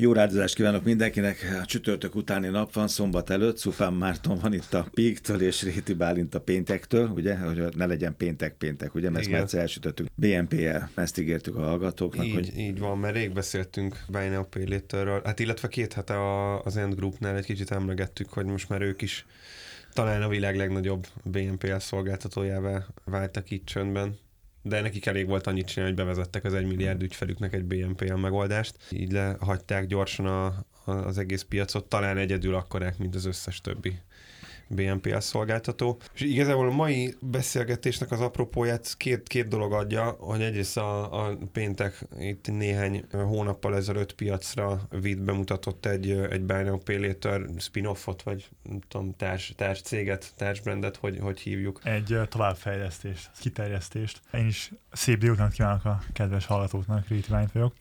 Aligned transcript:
Jó 0.00 0.12
rádozást 0.12 0.54
kívánok 0.54 0.84
mindenkinek. 0.84 1.58
A 1.62 1.64
csütörtök 1.64 2.14
utáni 2.14 2.48
nap 2.48 2.72
van, 2.72 2.88
szombat 2.88 3.30
előtt. 3.30 3.56
Szufán 3.56 3.92
Márton 3.92 4.38
van 4.38 4.52
itt 4.52 4.74
a 4.74 4.86
Píktől 4.94 5.42
és 5.42 5.62
Réti 5.62 5.94
Bálint 5.94 6.34
a 6.34 6.40
péntektől, 6.40 7.08
ugye, 7.08 7.36
hogy 7.36 7.76
ne 7.76 7.86
legyen 7.86 8.16
péntek-péntek, 8.16 8.94
ugye, 8.94 9.10
mert 9.10 9.24
ezt 9.24 9.52
már 9.52 9.60
elsütöttük. 9.62 10.06
BNPL, 10.14 11.00
ezt 11.00 11.18
ígértük 11.18 11.56
a 11.56 11.60
hallgatóknak. 11.60 12.26
Így, 12.26 12.34
hogy... 12.34 12.58
így 12.58 12.78
van, 12.78 12.98
mert 12.98 13.14
rég 13.14 13.32
beszéltünk 13.32 13.96
Pay 14.50 14.68
Later-ről, 14.68 15.20
hát 15.24 15.40
illetve 15.40 15.68
két 15.68 15.92
hete 15.92 16.14
az 16.64 16.76
End 16.76 16.94
Groupnál 16.94 17.36
egy 17.36 17.44
kicsit 17.44 17.70
emlegettük, 17.70 18.28
hogy 18.32 18.44
most 18.44 18.68
már 18.68 18.82
ők 18.82 19.02
is 19.02 19.26
talán 19.92 20.22
a 20.22 20.28
világ 20.28 20.56
legnagyobb 20.56 21.06
BNPL 21.24 21.76
szolgáltatójává 21.78 22.86
váltak 23.04 23.50
itt 23.50 23.66
csöndben 23.66 24.18
de 24.62 24.80
nekik 24.80 25.06
elég 25.06 25.26
volt 25.26 25.46
annyit 25.46 25.66
csinálni, 25.66 25.94
hogy 25.94 26.04
bevezettek 26.04 26.44
az 26.44 26.54
egy 26.54 26.66
milliárd 26.66 27.02
ügyfelüknek 27.02 27.52
egy 27.52 27.64
BNPL 27.64 28.14
megoldást. 28.14 28.76
Így 28.90 29.12
lehagyták 29.12 29.86
gyorsan 29.86 30.26
a, 30.26 30.44
a, 30.84 30.90
az 30.90 31.18
egész 31.18 31.42
piacot, 31.42 31.88
talán 31.88 32.18
egyedül 32.18 32.54
akkorák, 32.54 32.98
mint 32.98 33.14
az 33.14 33.24
összes 33.24 33.60
többi 33.60 33.98
BNPL 34.74 35.18
szolgáltató. 35.18 35.98
És 36.14 36.20
igazából 36.20 36.68
a 36.68 36.74
mai 36.74 37.14
beszélgetésnek 37.20 38.10
az 38.10 38.20
apropóját 38.20 38.94
két, 38.96 39.28
két 39.28 39.48
dolog 39.48 39.72
adja, 39.72 40.16
hogy 40.18 40.42
egyrészt 40.42 40.76
a, 40.76 41.24
a 41.26 41.38
péntek 41.52 42.06
itt 42.18 42.46
néhány 42.46 43.04
hónappal 43.12 43.76
ezelőtt 43.76 44.14
piacra 44.14 44.80
vitt 44.90 45.20
bemutatott 45.20 45.86
egy, 45.86 46.10
egy 46.10 46.42
Buy 46.42 46.62
Now 46.62 46.78
Pay 46.78 47.06
Later 47.06 47.40
spin-offot, 47.58 48.22
vagy 48.22 48.48
nem 48.62 48.80
tudom, 48.88 49.16
társ, 49.16 49.52
társ 49.56 49.80
céget, 49.80 50.32
társbrandet, 50.36 50.96
hogy, 50.96 51.18
hogy 51.20 51.40
hívjuk. 51.40 51.80
Egy 51.84 52.18
továbbfejlesztést, 52.28 53.30
kiterjesztést. 53.38 54.20
Én 54.32 54.46
is 54.46 54.72
szép 54.92 55.18
délután 55.18 55.50
kívánok 55.50 55.84
a 55.84 56.02
kedves 56.12 56.46
hallgatóknak, 56.46 57.08
Réti 57.08 57.30
vagyok. 57.52 57.74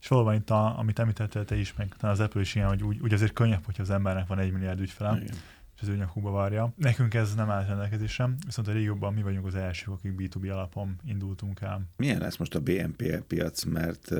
És 0.00 0.08
valóban 0.08 0.34
itt, 0.34 0.50
a, 0.50 0.78
amit 0.78 0.98
említettél 0.98 1.44
te 1.44 1.56
is, 1.56 1.74
meg 1.74 1.94
az 2.00 2.20
Apple 2.20 2.40
is 2.40 2.54
ilyen, 2.54 2.68
hogy 2.68 2.82
úgy, 2.82 2.98
úgy 3.00 3.12
azért 3.12 3.32
könnyebb, 3.32 3.64
hogyha 3.64 3.82
az 3.82 3.90
embernek 3.90 4.26
van 4.26 4.38
egy 4.38 4.52
milliárd 4.52 4.80
ügyfele. 4.80 5.18
Igen 5.22 5.36
és 5.78 5.82
az 5.82 5.88
ő 5.88 5.96
nyakukba 5.96 6.30
várja. 6.30 6.72
Nekünk 6.76 7.14
ez 7.14 7.34
nem 7.34 7.50
állt 7.50 7.68
rendelkezésre, 7.68 8.30
viszont 8.46 8.68
a 8.68 8.72
régióban 8.72 9.14
mi 9.14 9.22
vagyunk 9.22 9.46
az 9.46 9.54
elsők, 9.54 9.88
akik 9.88 10.12
B2B 10.16 10.52
alapon 10.52 11.00
indultunk 11.04 11.60
el. 11.60 11.86
Milyen 11.96 12.20
lesz 12.20 12.36
most 12.36 12.54
a 12.54 12.60
BNP 12.60 13.22
piac, 13.26 13.64
mert 13.64 14.12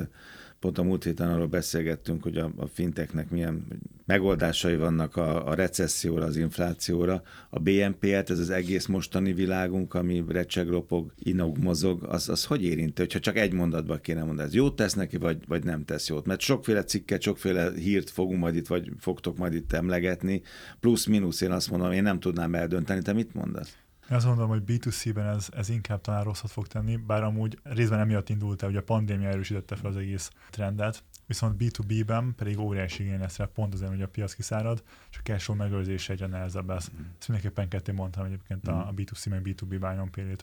Pont 0.61 0.79
a 0.79 0.83
múlt 0.83 1.05
héten 1.05 1.29
arról 1.33 1.47
beszélgettünk, 1.47 2.23
hogy 2.23 2.37
a, 2.37 2.53
a 2.57 2.67
finteknek 2.67 3.31
milyen 3.31 3.67
megoldásai 4.07 4.77
vannak 4.77 5.17
a, 5.17 5.49
a 5.49 5.55
recesszióra, 5.55 6.25
az 6.25 6.37
inflációra. 6.37 7.23
A 7.51 7.59
BNP-et, 7.59 8.31
ez 8.31 8.39
az 8.39 8.51
egész 8.51 8.87
mostani 8.87 9.33
világunk, 9.33 9.95
ami 9.95 10.25
recseg, 10.29 10.69
ropog, 10.69 11.13
inog, 11.19 11.59
mozog, 11.59 12.03
az, 12.03 12.29
az 12.29 12.45
hogy 12.45 12.65
érinti? 12.65 13.01
Hogyha 13.01 13.19
csak 13.21 13.37
egy 13.37 13.53
mondatban 13.53 14.01
kéne 14.01 14.25
mondani, 14.25 14.49
ez 14.49 14.55
jót 14.55 14.77
tesz 14.77 14.95
neki, 14.95 15.17
vagy, 15.17 15.39
vagy 15.47 15.65
nem 15.65 15.85
tesz 15.85 16.09
jót? 16.09 16.27
Mert 16.27 16.41
sokféle 16.41 16.85
cikket, 16.85 17.23
sokféle 17.23 17.73
hírt 17.75 18.11
fogunk 18.11 18.41
majd 18.41 18.57
itt, 18.57 18.67
vagy 18.67 18.91
fogtok 18.99 19.37
majd 19.37 19.55
itt 19.55 19.73
emlegetni. 19.73 20.43
Plusz-minusz, 20.81 21.41
én 21.41 21.51
azt 21.51 21.71
mondom, 21.71 21.93
én 21.93 22.03
nem 22.03 22.21
tudnám 22.21 22.55
eldönteni. 22.55 23.03
Te 23.03 23.13
mit 23.13 23.35
mondasz? 23.35 23.77
Én 24.11 24.17
azt 24.17 24.27
mondom, 24.27 24.49
hogy 24.49 24.63
B2C-ben 24.67 25.27
ez, 25.27 25.49
ez 25.57 25.69
inkább 25.69 26.01
talán 26.01 26.25
rosszat 26.25 26.51
fog 26.51 26.67
tenni, 26.67 26.97
bár 26.97 27.23
amúgy 27.23 27.59
részben 27.63 27.99
emiatt 27.99 28.29
indult 28.29 28.63
el, 28.63 28.69
hogy 28.69 28.79
a 28.79 28.83
pandémia 28.83 29.29
erősítette 29.29 29.77
fel 29.77 29.91
az 29.91 29.97
egész 29.97 30.31
trendet, 30.51 31.03
viszont 31.27 31.63
B2B-ben 31.63 32.35
pedig 32.37 32.59
óriási 32.59 33.03
igény 33.03 33.19
lesz 33.19 33.37
rá, 33.37 33.45
pont 33.55 33.75
azért, 33.75 33.91
hogy 33.91 34.03
a 34.03 34.09
piac 34.09 34.35
kiszárad, 34.35 34.83
és 35.11 35.19
a 35.19 35.21
cash 35.23 35.55
megőrzése 35.55 36.13
egyre 36.13 36.27
nehezebb 36.27 36.69
lesz. 36.69 36.91
Mm. 36.91 37.05
Ezt 37.19 37.29
mindenképpen 37.29 37.69
ketté 37.69 37.93
mondtam 37.93 38.25
egyébként 38.25 38.71
mm. 38.71 38.75
a 38.75 38.93
B2C 38.97 39.29
meg 39.31 39.41
B2B 39.45 39.77
buy 39.81 39.95
non 39.95 40.11
pay 40.11 40.37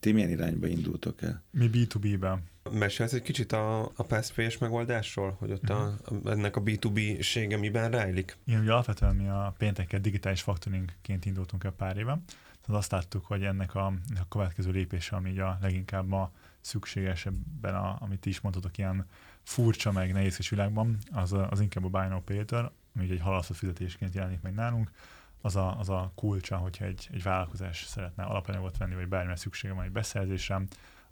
Ti 0.00 0.12
milyen 0.12 0.30
irányba 0.30 0.66
indultok 0.66 1.22
el? 1.22 1.42
Mi 1.50 1.70
B2B-ben. 1.72 2.42
Mesélsz 2.70 3.12
egy 3.12 3.22
kicsit 3.22 3.52
a, 3.52 3.82
a 3.82 4.02
PassPay-es 4.02 4.58
megoldásról, 4.58 5.36
hogy 5.38 5.50
ott 5.50 5.68
a, 5.68 5.98
mhm. 6.10 6.28
ennek 6.28 6.56
a 6.56 6.62
B2B-sége 6.62 7.58
miben 7.58 7.90
rájlik? 7.90 8.36
Igen, 8.44 8.60
ugye 8.60 8.72
alapvetően 8.72 9.16
mi 9.16 9.28
a 9.28 9.54
pénteket 9.58 10.00
digitális 10.00 10.42
faktoringként 10.42 11.24
indultunk 11.24 11.64
el 11.64 11.72
pár 11.72 11.96
éve, 11.96 12.22
tehát 12.62 12.80
azt 12.80 12.92
láttuk, 12.92 13.24
hogy 13.26 13.44
ennek 13.44 13.74
a, 13.74 13.86
a 14.14 14.28
következő 14.28 14.70
lépése, 14.70 15.16
ami 15.16 15.38
a 15.38 15.58
leginkább 15.60 16.06
ma 16.06 16.30
szükséges 16.60 17.26
ebben, 17.26 17.74
a, 17.74 17.96
amit 18.00 18.26
is 18.26 18.40
mondhatok, 18.40 18.78
ilyen 18.78 19.06
furcsa 19.42 19.92
meg 19.92 20.12
nehézkes 20.12 20.48
világban, 20.48 20.98
az, 21.12 21.32
az 21.50 21.60
inkább 21.60 21.84
a 21.84 21.88
Buy 21.88 22.06
Now 22.06 22.20
Pay 22.20 22.44
ami 22.94 23.10
egy 23.10 23.20
halasztott 23.20 23.56
fizetésként 23.56 24.14
jelenik 24.14 24.40
meg 24.40 24.54
nálunk, 24.54 24.90
az 25.40 25.56
a, 25.56 25.78
az 25.78 25.88
a 25.88 26.12
kulcsa, 26.14 26.56
hogyha 26.56 26.84
egy, 26.84 27.08
egy 27.12 27.22
vállalkozás 27.22 27.84
szeretne 27.84 28.24
alapanyagot 28.24 28.76
venni, 28.76 28.94
vagy 28.94 29.08
bármilyen 29.08 29.36
szüksége 29.36 29.74
van 29.74 29.84
egy 29.84 29.92
beszerzésre, 29.92 30.62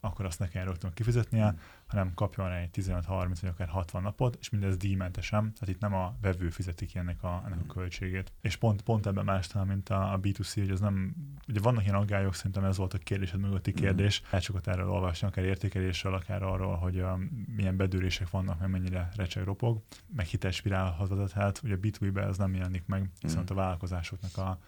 akkor 0.01 0.25
azt 0.25 0.39
ne 0.39 0.49
kell 0.49 0.65
rögtön 0.65 0.93
kifizetnie, 0.95 1.55
hanem 1.87 2.15
kapjon 2.15 2.49
rá 2.49 2.57
egy 2.57 2.71
15-30 2.73 3.37
vagy 3.41 3.51
akár 3.51 3.69
60 3.69 4.03
napot, 4.03 4.37
és 4.41 4.51
mindez 4.51 4.77
díjmentesen, 4.77 5.41
tehát 5.41 5.75
itt 5.75 5.81
nem 5.81 5.95
a 5.95 6.17
vevő 6.21 6.49
fizeti 6.51 6.87
ki 6.87 6.99
ennek 6.99 7.23
a, 7.23 7.43
ennek 7.45 7.59
a 7.59 7.63
hmm. 7.63 7.67
költségét. 7.67 8.33
És 8.41 8.57
pont, 8.57 8.83
pont 8.83 9.07
ebben 9.07 9.25
más 9.25 9.47
talán, 9.47 9.67
mint 9.67 9.89
a, 9.89 10.13
a 10.13 10.21
B2C, 10.21 10.53
hogy 10.55 10.71
ez 10.71 10.81
nem, 10.81 11.15
ugye 11.49 11.61
vannak 11.61 11.83
ilyen 11.83 11.95
aggályok, 11.95 12.35
szerintem 12.35 12.65
ez 12.65 12.77
volt 12.77 12.95
a 12.95 12.99
kérdésed 12.99 13.41
mögötti 13.41 13.71
hmm. 13.71 13.81
kérdés, 13.81 14.23
lehet 14.31 14.45
sokat 14.45 14.69
erről 14.69 14.91
olvasni, 14.91 15.27
akár 15.27 15.45
értékelésről, 15.45 16.15
akár 16.15 16.43
arról, 16.43 16.77
hogy 16.77 17.01
a, 17.01 17.19
milyen 17.57 17.77
bedőrések 17.77 18.31
vannak, 18.31 18.59
meg 18.59 18.71
mennyire 18.71 19.09
recseg 19.17 19.45
ropog, 19.45 19.83
meg 20.17 20.27
spirálhat 20.51 21.09
vezethet, 21.09 21.61
ugye 21.65 21.75
a 21.75 21.79
B2B-ben 21.79 22.29
ez 22.29 22.37
nem 22.37 22.55
jelenik 22.55 22.87
meg, 22.87 23.11
viszont 23.21 23.49
hmm. 23.49 23.59
a 23.59 23.61
vállalkozásoknak 23.61 24.37
a 24.37 24.59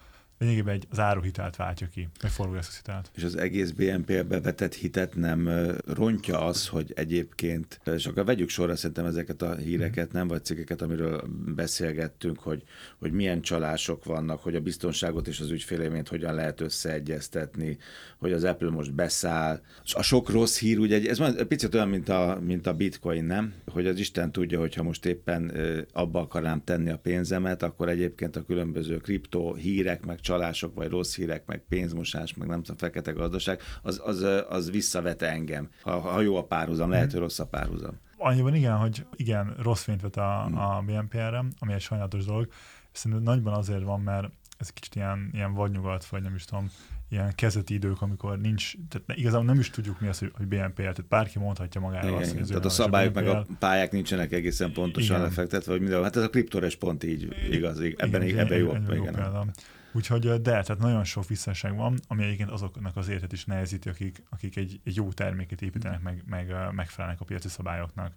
lényegében 0.43 0.75
egy, 0.75 0.87
az 0.91 0.99
áruhitelt 0.99 1.57
váltja 1.57 1.87
ki, 1.87 2.09
egy 2.21 2.31
forgóeszközhitelt. 2.31 3.11
És 3.15 3.23
az 3.23 3.37
egész 3.37 3.71
BNP-be 3.71 4.41
vetett 4.41 4.75
hitet 4.75 5.15
nem 5.15 5.49
rontja 5.87 6.45
az, 6.45 6.69
hogy 6.69 6.93
egyébként, 6.95 7.81
és 7.85 8.07
akkor 8.07 8.25
vegyük 8.25 8.49
sorra 8.49 8.77
szerintem 8.77 9.05
ezeket 9.05 9.43
a 9.43 9.55
híreket, 9.55 10.07
mm. 10.07 10.11
nem, 10.13 10.29
vagy 10.29 10.45
cikkeket, 10.45 10.83
amiről 10.83 11.25
beszélgettünk, 11.55 12.39
hogy, 12.39 12.63
hogy 12.99 13.13
milyen 13.13 13.41
csalások 13.41 14.05
vannak, 14.05 14.43
hogy 14.43 14.55
a 14.55 14.61
biztonságot 14.61 15.29
és 15.29 15.41
az 15.41 15.51
ügyféleményt 15.51 16.09
hogyan 16.09 16.35
lehet 16.35 16.61
összeegyeztetni, 16.61 17.79
hogy 18.19 18.33
az 18.33 18.45
Apple 18.45 18.71
most 18.71 18.95
beszáll. 18.95 19.61
A 19.93 20.03
sok 20.03 20.31
rossz 20.31 20.59
hír, 20.59 20.79
ugye 20.79 21.09
ez 21.09 21.21
egy 21.21 21.45
picit 21.45 21.75
olyan, 21.75 21.89
mint 21.89 22.09
a, 22.09 22.39
mint 22.41 22.67
a 22.67 22.75
bitcoin, 22.75 23.25
nem? 23.25 23.55
Hogy 23.67 23.87
az 23.87 23.99
Isten 23.99 24.33
tudja, 24.33 24.59
hogy 24.59 24.75
ha 24.75 24.83
most 24.83 25.07
éppen 25.07 25.53
abba 25.93 26.21
akarnám 26.21 26.65
tenni 26.65 26.91
a 26.91 26.99
pénzemet, 26.99 27.63
akkor 27.63 27.89
egyébként 27.89 28.37
a 28.37 28.45
különböző 28.45 28.97
kriptó 28.97 29.55
hírek, 29.55 30.07
meg 30.07 30.21
csalások, 30.21 30.32
vagy 30.75 30.89
rossz 30.89 31.17
hírek, 31.17 31.47
meg 31.47 31.65
pénzmosás, 31.69 32.35
meg 32.35 32.49
nem 32.49 32.63
tudom, 32.63 32.77
fekete 32.77 33.11
gazdaság, 33.11 33.61
az, 33.83 34.01
az, 34.05 34.27
az 34.49 34.71
visszavete 34.71 35.29
engem. 35.29 35.69
Ha, 35.83 35.99
ha 35.99 36.21
jó 36.21 36.37
a 36.37 36.45
párhuzam, 36.45 36.91
lehet, 36.91 37.11
hogy 37.11 37.21
rossz 37.21 37.39
a 37.39 37.47
párhuzam. 37.47 37.99
Annyiban 38.17 38.55
igen, 38.55 38.77
hogy 38.77 39.07
igen, 39.17 39.55
rossz 39.63 39.83
fényt 39.83 40.01
vet 40.01 40.17
a, 40.17 40.45
hmm. 40.47 40.59
a 40.59 40.83
BNPR-re, 40.87 41.45
ami 41.59 41.73
egy 41.73 41.81
sajnálatos 41.81 42.25
dolog. 42.25 42.49
Szerintem 42.93 43.23
nagyban 43.23 43.55
azért 43.55 43.83
van, 43.83 44.01
mert 44.01 44.31
ez 44.59 44.71
kicsit 44.71 44.95
ilyen, 44.95 45.31
ilyen 45.33 45.55
vadnyugat, 45.55 46.07
vagy 46.07 46.23
nem 46.23 46.35
is 46.35 46.45
tudom, 46.45 46.71
ilyen 47.09 47.33
kezdeti 47.35 47.75
idők, 47.75 48.03
amikor 48.03 48.39
nincs, 48.39 48.73
tehát 48.89 49.19
igazából 49.19 49.47
nem 49.47 49.59
is 49.59 49.71
tudjuk 49.71 50.01
mi 50.01 50.09
az, 50.09 50.19
hogy, 50.19 50.33
hogy 50.37 50.47
BNPL, 50.47 50.81
tehát 50.81 51.07
bárki 51.09 51.39
mondhatja 51.39 51.81
magára 51.81 52.09
igen, 52.09 52.21
azt, 52.21 52.33
hogy 52.33 52.47
Tehát 52.47 52.65
a 52.65 52.69
szabályok 52.69 53.15
meg 53.15 53.27
a 53.27 53.47
pályák 53.59 53.93
nincsenek 53.93 54.33
egészen 54.33 54.73
pontosan 54.73 55.17
igen. 55.17 55.29
lefektetve, 55.29 55.73
vagy 55.73 55.81
minden. 55.81 56.03
Hát 56.03 56.17
ez 56.17 56.23
a 56.23 56.31
kriptores 56.31 56.77
pont 56.77 57.05
így 57.05 57.37
igaz, 57.51 57.81
ebben, 57.97 58.23
igen, 58.23 58.39
ebben 58.39 58.59
jó. 58.59 58.67
jó, 58.67 58.95
igen, 58.95 59.33
jó 59.35 59.45
Úgyhogy 59.93 60.21
de, 60.21 60.41
tehát 60.41 60.79
nagyon 60.79 61.05
sok 61.05 61.29
visszaság 61.29 61.77
van, 61.77 61.99
ami 62.09 62.23
egyébként 62.25 62.51
azoknak 62.51 62.97
az 62.97 63.09
életet 63.09 63.33
is 63.33 63.45
nehezíti, 63.45 63.89
akik, 63.89 64.23
akik 64.29 64.57
egy, 64.57 64.81
egy 64.85 64.97
jó 64.97 65.13
terméket 65.13 65.63
építenek, 65.63 66.01
meg, 66.03 66.23
meg 66.27 66.73
megfelelnek 66.73 67.21
a 67.21 67.25
piaci 67.25 67.49
szabályoknak. 67.49 68.15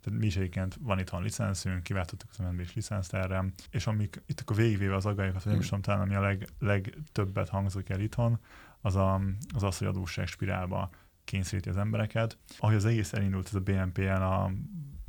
Tehát 0.00 0.20
mi 0.20 0.26
is 0.26 0.36
egyébként 0.36 0.78
van 0.80 0.98
itthon 0.98 1.22
licenszünk, 1.22 1.82
kiváltottuk 1.82 2.30
az 2.30 2.38
MNB-s 2.38 2.74
licenszt 2.74 3.14
erre, 3.14 3.44
és 3.70 3.86
amik 3.86 4.22
itt 4.26 4.40
akkor 4.40 4.56
végigvéve 4.56 4.94
az 4.94 5.06
aggályokat, 5.06 5.42
hogy 5.42 5.52
nem 5.52 5.60
is 5.60 5.66
tudom, 5.66 5.82
talán 5.82 6.00
ami 6.00 6.14
a 6.14 6.20
leg, 6.20 6.48
legtöbbet 6.58 7.48
hangzik 7.48 7.88
el 7.88 8.00
itthon, 8.00 8.38
az, 8.80 8.96
a, 8.96 9.20
az 9.54 9.62
az, 9.62 9.78
hogy 9.78 9.86
adósság 9.86 10.26
spirálba 10.26 10.90
kényszeríti 11.24 11.68
az 11.68 11.76
embereket. 11.76 12.38
Ahogy 12.58 12.74
az 12.74 12.84
egész 12.84 13.12
elindult 13.12 13.46
ez 13.46 13.54
a 13.54 13.60
BNP-en, 13.60 14.22
a 14.22 14.50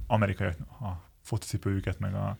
amerikai 0.07 0.47
a 0.67 1.03
fotocipőjüket, 1.21 1.99
meg 1.99 2.13
a, 2.13 2.37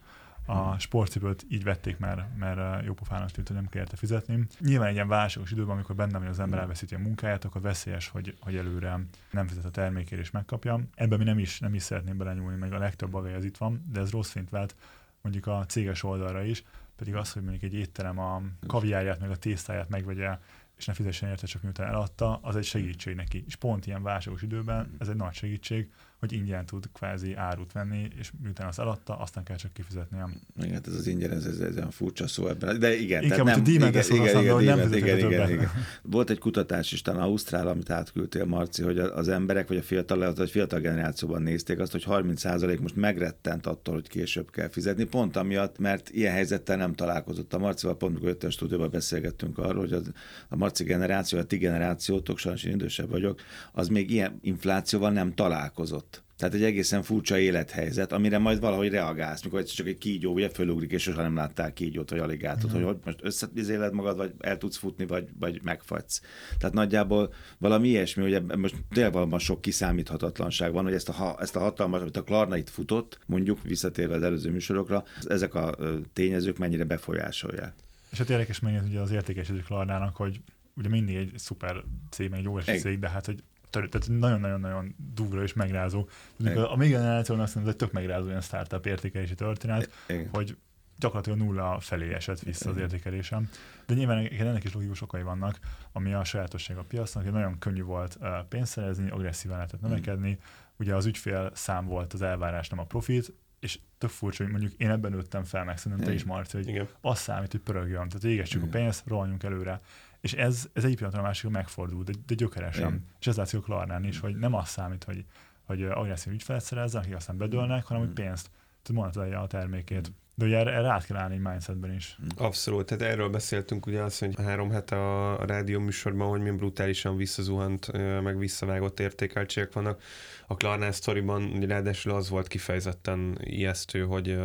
a 0.49 0.79
sportcipőt 0.79 1.45
így 1.49 1.63
vették, 1.63 1.97
mert, 1.97 2.37
mert 2.37 2.85
jó 2.85 2.93
pofának 2.93 3.31
tűnt, 3.31 3.47
hogy 3.47 3.57
nem 3.57 3.67
kellett 3.67 3.97
fizetni. 3.97 4.47
Nyilván 4.59 4.87
egy 4.87 4.93
ilyen 4.93 5.07
válságos 5.07 5.51
időben, 5.51 5.75
amikor 5.75 5.95
bennem 5.95 6.27
az 6.27 6.39
ember 6.39 6.59
elveszíti 6.59 6.95
a 6.95 6.99
munkáját, 6.99 7.45
akkor 7.45 7.61
veszélyes, 7.61 8.07
hogy, 8.07 8.35
hogy 8.39 8.55
előre 8.55 8.99
nem 9.31 9.47
fizet 9.47 9.65
a 9.65 9.69
termékért 9.69 10.21
és 10.21 10.31
megkapja. 10.31 10.79
Ebben 10.95 11.17
mi 11.17 11.23
nem 11.23 11.39
is, 11.39 11.59
nem 11.59 11.73
is 11.73 11.83
szeretném 11.83 12.17
belenyúlni, 12.17 12.57
meg 12.57 12.73
a 12.73 12.77
legtöbb 12.77 13.09
bagai 13.09 13.33
az 13.33 13.43
itt 13.43 13.57
van, 13.57 13.85
de 13.91 13.99
ez 13.99 14.11
rossz 14.11 14.31
fényt 14.31 14.49
vált 14.49 14.75
mondjuk 15.21 15.47
a 15.47 15.65
céges 15.65 16.03
oldalra 16.03 16.43
is, 16.43 16.63
pedig 16.95 17.15
az, 17.15 17.31
hogy 17.31 17.41
mondjuk 17.41 17.63
egy 17.63 17.73
étterem 17.73 18.19
a 18.19 18.41
kaviárját 18.67 19.19
meg 19.19 19.29
a 19.29 19.37
tésztáját 19.37 19.89
megvegye 19.89 20.37
és 20.77 20.85
ne 20.85 20.93
fizessen 20.93 21.29
érte 21.29 21.47
csak 21.47 21.61
miután 21.61 21.87
eladta, 21.87 22.39
az 22.41 22.55
egy 22.55 22.63
segítség 22.63 23.15
neki. 23.15 23.43
És 23.47 23.55
pont 23.55 23.85
ilyen 23.85 24.03
válságos 24.03 24.41
időben 24.41 24.95
ez 24.99 25.07
egy 25.07 25.15
nagy 25.15 25.33
segítség, 25.33 25.91
hogy 26.19 26.33
ingyen 26.33 26.65
tud 26.65 26.89
kvázi 26.93 27.33
árut 27.35 27.71
venni, 27.71 28.07
és 28.19 28.31
miután 28.43 28.67
azt 28.67 28.79
eladta, 28.79 29.17
aztán 29.17 29.43
kell 29.43 29.55
csak 29.55 29.73
kifizetnie. 29.73 30.29
Igen, 30.57 30.73
hát 30.73 30.87
ez 30.87 30.93
az 30.93 31.07
ingyen, 31.07 31.31
ez, 31.31 31.45
ez, 31.45 31.59
ez 31.59 31.75
olyan 31.75 31.91
furcsa 31.91 32.27
szó 32.27 32.47
ebben. 32.47 32.79
De 32.79 32.99
igen, 32.99 33.23
Inkább, 33.23 33.45
tehát 33.45 33.65
nem, 33.65 33.93
hogy 33.93 33.95
a 33.95 34.13
igen, 34.13 34.17
igen, 34.21 34.33
igen, 34.33 34.43
igen, 34.43 34.61
igen, 34.61 34.77
nem 34.77 34.93
igen, 34.93 35.17
igen, 35.17 35.31
igen, 35.31 35.49
igen. 35.49 35.71
Volt 36.01 36.29
egy 36.29 36.37
kutatás 36.37 36.91
is, 36.91 37.01
talán 37.01 37.21
Ausztrál, 37.21 37.67
amit 37.67 37.89
átküldtél, 37.89 38.45
Marci, 38.45 38.83
hogy 38.83 38.99
az 38.99 39.27
emberek, 39.27 39.67
vagy 39.67 39.77
a 39.77 39.81
fiatal, 39.81 40.33
vagy 40.33 40.49
fiatal 40.49 40.79
generációban 40.79 41.41
nézték 41.41 41.79
azt, 41.79 41.91
hogy 41.91 42.05
30% 42.07 42.81
most 42.81 42.95
megrettent 42.95 43.65
attól, 43.65 43.93
hogy 43.93 44.07
később 44.07 44.51
kell 44.51 44.69
fizetni, 44.69 45.03
pont 45.03 45.35
amiatt, 45.35 45.77
mert 45.77 46.09
ilyen 46.09 46.33
helyzettel 46.33 46.77
nem 46.77 46.93
találkozott. 46.93 47.53
A 47.53 47.57
Marcival 47.57 47.97
pont, 47.97 48.11
amikor 48.11 48.29
ötös 48.29 48.53
stúdióban 48.53 48.89
beszélgettünk 48.91 49.57
arról, 49.57 49.79
hogy 49.79 49.93
az, 49.93 50.11
a 50.49 50.55
Marci 50.55 50.83
generáció, 50.83 51.39
a 51.39 51.43
ti 51.43 51.57
generációtok, 51.57 52.37
sajnos 52.37 52.63
én 52.63 52.73
idősebb 52.73 53.09
vagyok, 53.09 53.41
az 53.71 53.87
még 53.87 54.11
ilyen 54.11 54.39
inflációval 54.41 55.11
nem 55.11 55.33
találkozott. 55.33 56.08
Tehát 56.39 56.53
egy 56.53 56.63
egészen 56.63 57.03
furcsa 57.03 57.39
élethelyzet, 57.39 58.11
amire 58.11 58.37
majd 58.37 58.59
valahogy 58.59 58.89
reagálsz, 58.89 59.43
mikor 59.43 59.63
csak 59.63 59.87
egy 59.87 59.97
kígyó 59.97 60.33
ugye 60.33 60.49
fölugrik, 60.49 60.91
és 60.91 61.01
sosem 61.01 61.21
nem 61.21 61.35
láttál 61.35 61.73
kígyót, 61.73 62.09
vagy 62.09 62.19
aligátort, 62.19 62.73
mm. 62.73 62.75
hogy, 62.75 62.83
hogy 62.83 62.97
most 63.03 63.19
összezéled 63.21 63.93
magad, 63.93 64.17
vagy 64.17 64.33
el 64.39 64.57
tudsz 64.57 64.77
futni, 64.77 65.05
vagy, 65.05 65.29
vagy 65.39 65.59
megfagysz. 65.63 66.21
Tehát 66.57 66.75
nagyjából 66.75 67.33
valami 67.57 67.87
ilyesmi, 67.87 68.31
hogy 68.31 68.57
most 68.57 68.75
tényleg 68.89 69.13
valóban 69.13 69.39
sok 69.39 69.61
kiszámíthatatlanság 69.61 70.71
van, 70.71 70.83
hogy 70.83 70.93
ezt 70.93 71.09
a, 71.09 71.37
ezt 71.39 71.55
a 71.55 71.59
hatalmas, 71.59 72.01
amit 72.01 72.17
a 72.17 72.23
Klarna 72.23 72.57
itt 72.57 72.69
futott, 72.69 73.19
mondjuk 73.25 73.63
visszatérve 73.63 74.15
az 74.15 74.23
előző 74.23 74.51
műsorokra, 74.51 75.03
ezek 75.27 75.53
a 75.53 75.75
tényezők 76.13 76.57
mennyire 76.57 76.83
befolyásolják. 76.83 77.73
És 78.11 78.17
hát 78.17 78.29
érdekes 78.29 78.59
megint 78.59 78.87
ugye 78.87 78.99
az 78.99 79.11
értékesítő 79.11 79.59
Klarnának, 79.59 80.15
hogy 80.15 80.41
ugye 80.75 80.89
mindig 80.89 81.15
egy 81.15 81.31
szuper 81.35 81.83
cég, 82.09 82.31
egy 82.31 82.43
jó 82.43 82.59
cég, 82.59 82.99
de 82.99 83.09
hát 83.09 83.25
hogy 83.25 83.43
törő, 83.69 83.87
tehát 83.87 84.07
nagyon-nagyon-nagyon 84.19 84.95
durva 85.13 85.41
és 85.41 85.53
megrázó. 85.53 86.07
A, 86.45 86.71
a 86.71 86.75
még 86.75 86.89
generációnak 86.89 87.47
szerintem 87.47 87.71
ez 87.71 87.77
egy 87.79 87.87
tök 87.87 87.91
megrázó 87.91 88.27
ilyen 88.27 88.41
startup 88.41 88.85
értékelési 88.85 89.35
történet, 89.35 89.91
Igen. 90.07 90.29
hogy 90.31 90.57
gyakorlatilag 90.97 91.39
nulla 91.39 91.79
felé 91.79 92.13
esett 92.13 92.39
vissza 92.39 92.69
az 92.69 92.77
értékelésem. 92.77 93.49
De 93.85 93.93
nyilván 93.93 94.25
ennek 94.25 94.63
is 94.63 94.73
logikus 94.73 95.01
okai 95.01 95.21
vannak, 95.21 95.59
ami 95.91 96.13
a 96.13 96.23
sajátosság 96.23 96.77
a 96.77 96.83
piacnak, 96.83 97.23
hogy 97.23 97.33
nagyon 97.33 97.59
könnyű 97.59 97.83
volt 97.83 98.17
pénzt 98.49 98.71
szerezni, 98.71 99.09
agresszívan 99.09 99.57
lehetett 99.57 99.81
növekedni, 99.81 100.39
ugye 100.77 100.95
az 100.95 101.05
ügyfél 101.05 101.51
szám 101.53 101.85
volt 101.85 102.13
az 102.13 102.21
elvárás, 102.21 102.69
nem 102.69 102.79
a 102.79 102.85
profit, 102.85 103.33
és 103.59 103.79
tök 103.97 104.09
furcsa, 104.09 104.43
hogy 104.43 104.51
mondjuk 104.51 104.73
én 104.77 104.89
ebben 104.89 105.11
nőttem 105.11 105.43
fel, 105.43 105.63
meg 105.63 105.77
szerintem 105.77 106.07
te 106.07 106.13
is, 106.13 106.23
Marci, 106.23 106.57
hogy 106.57 106.67
Igen. 106.67 106.87
az 107.01 107.19
számít, 107.19 107.51
hogy 107.51 107.61
pörögjön. 107.61 108.09
Tehát 108.09 108.23
égessük 108.23 108.61
Igen. 108.61 108.67
a 108.67 108.77
pénzt, 108.77 109.07
rohanjunk 109.07 109.43
előre. 109.43 109.81
És 110.21 110.33
ez, 110.33 110.69
ez 110.73 110.83
egy 110.83 110.95
pillanatra 110.95 111.21
a 111.21 111.25
másikra 111.25 111.49
megfordul, 111.49 112.03
de, 112.03 112.13
de 112.25 112.35
gyökeresen. 112.35 112.87
Igen. 112.87 113.05
És 113.19 113.27
ez 113.27 113.37
látszik 113.37 113.59
a 113.59 113.61
Klarnán 113.61 114.03
is, 114.03 114.19
hogy 114.19 114.35
nem 114.35 114.53
az 114.53 114.69
számít, 114.69 115.03
hogy, 115.03 115.25
hogy 115.63 115.83
agresszív 115.83 116.33
ügyfelet 116.33 116.63
szerezzen, 116.63 117.01
akik 117.01 117.15
aztán 117.15 117.37
bedőlnek, 117.37 117.85
hanem 117.85 118.03
hogy 118.03 118.13
pénzt 118.13 118.49
tud 118.81 118.95
monetizálja 118.95 119.41
a 119.41 119.47
termékét. 119.47 120.11
De 120.39 120.45
ugye 120.45 120.57
erre, 120.57 120.71
erre 120.71 120.89
át 120.89 121.05
kell 121.05 121.17
állni 121.17 121.33
egy 121.35 121.41
mindsetben 121.41 121.93
is. 121.93 122.17
Abszolút, 122.37 122.85
tehát 122.85 123.13
erről 123.13 123.29
beszéltünk 123.29 123.85
ugye 123.85 124.01
azt, 124.01 124.19
hogy 124.19 124.35
három 124.37 124.69
hete 124.69 124.95
a, 124.95 125.39
a 125.39 125.45
rádió 125.45 125.79
műsorban, 125.79 126.29
hogy 126.29 126.39
milyen 126.39 126.57
brutálisan 126.57 127.17
visszazuhant, 127.17 127.91
meg 128.21 128.37
visszavágott 128.37 128.99
értékeltségek 128.99 129.73
vannak. 129.73 130.01
A 130.47 130.55
Klarnán 130.55 130.91
sztoriban 130.91 131.65
ráadásul 131.67 132.11
az 132.11 132.29
volt 132.29 132.47
kifejezetten 132.47 133.37
ijesztő, 133.43 134.01
hogy 134.01 134.37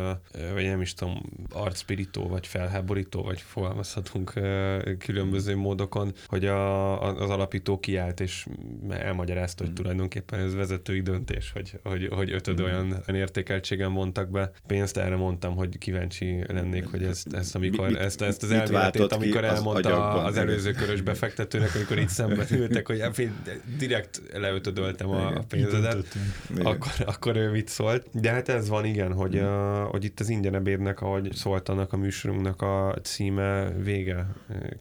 vagy 0.53 0.65
nem 0.65 0.81
is 0.81 0.93
tudom, 0.93 1.21
arcpirító, 1.49 2.27
vagy 2.27 2.47
felháborító, 2.47 3.23
vagy 3.23 3.41
fogalmazhatunk 3.41 4.33
különböző 4.99 5.55
módokon, 5.55 6.13
hogy 6.27 6.45
a, 6.45 7.01
az 7.01 7.29
alapító 7.29 7.79
kiállt, 7.79 8.19
és 8.19 8.47
elmagyarázta, 8.89 9.63
hogy 9.63 9.71
mm. 9.71 9.75
tulajdonképpen 9.75 10.39
ez 10.39 10.55
vezetői 10.55 11.01
döntés, 11.01 11.51
hogy, 11.51 11.79
hogy, 11.83 12.07
hogy 12.11 12.31
ötöd 12.31 12.61
mm. 12.61 12.63
olyan, 12.63 12.85
olyan 12.91 13.21
értékeltségen 13.21 13.91
mondtak 13.91 14.29
be 14.29 14.51
pénzt, 14.67 14.97
erre 14.97 15.15
mondtam, 15.15 15.55
hogy 15.55 15.77
kíváncsi 15.85 16.43
lennék, 16.47 16.85
hogy 16.85 17.03
ezt, 17.03 17.33
ezt, 17.33 17.55
amikor, 17.55 17.87
mit, 17.87 17.97
ezt, 17.97 18.21
ezt 18.21 18.43
az 18.43 18.51
elméletét, 18.51 19.11
amikor 19.11 19.43
elmondta 19.43 20.11
az, 20.11 20.25
az 20.25 20.37
előző 20.37 20.71
körös 20.71 21.01
befektetőnek, 21.01 21.75
amikor 21.75 21.97
itt 21.97 22.09
szemben 22.09 22.45
ültek, 22.51 22.87
hogy 22.87 23.01
hát 23.01 23.21
direkt 23.77 24.21
leötödöltem 24.33 25.09
a, 25.09 25.31
pénzedet, 25.47 26.05
akkor, 26.63 26.91
akkor 27.05 27.35
ő 27.35 27.51
mit 27.51 27.67
szólt. 27.67 28.05
De 28.11 28.31
hát 28.31 28.49
ez 28.49 28.69
van, 28.69 28.85
igen, 28.85 29.13
hogy, 29.13 29.37
a, 29.37 29.83
hogy 29.83 30.03
itt 30.03 30.19
az 30.19 30.29
ingyen 30.29 30.55
ebédnek, 30.55 31.01
ahogy 31.01 31.33
szólt 31.33 31.69
annak 31.69 31.93
a 31.93 31.97
műsorunknak 31.97 32.61
a 32.61 32.95
címe 33.03 33.71
vége 33.83 34.27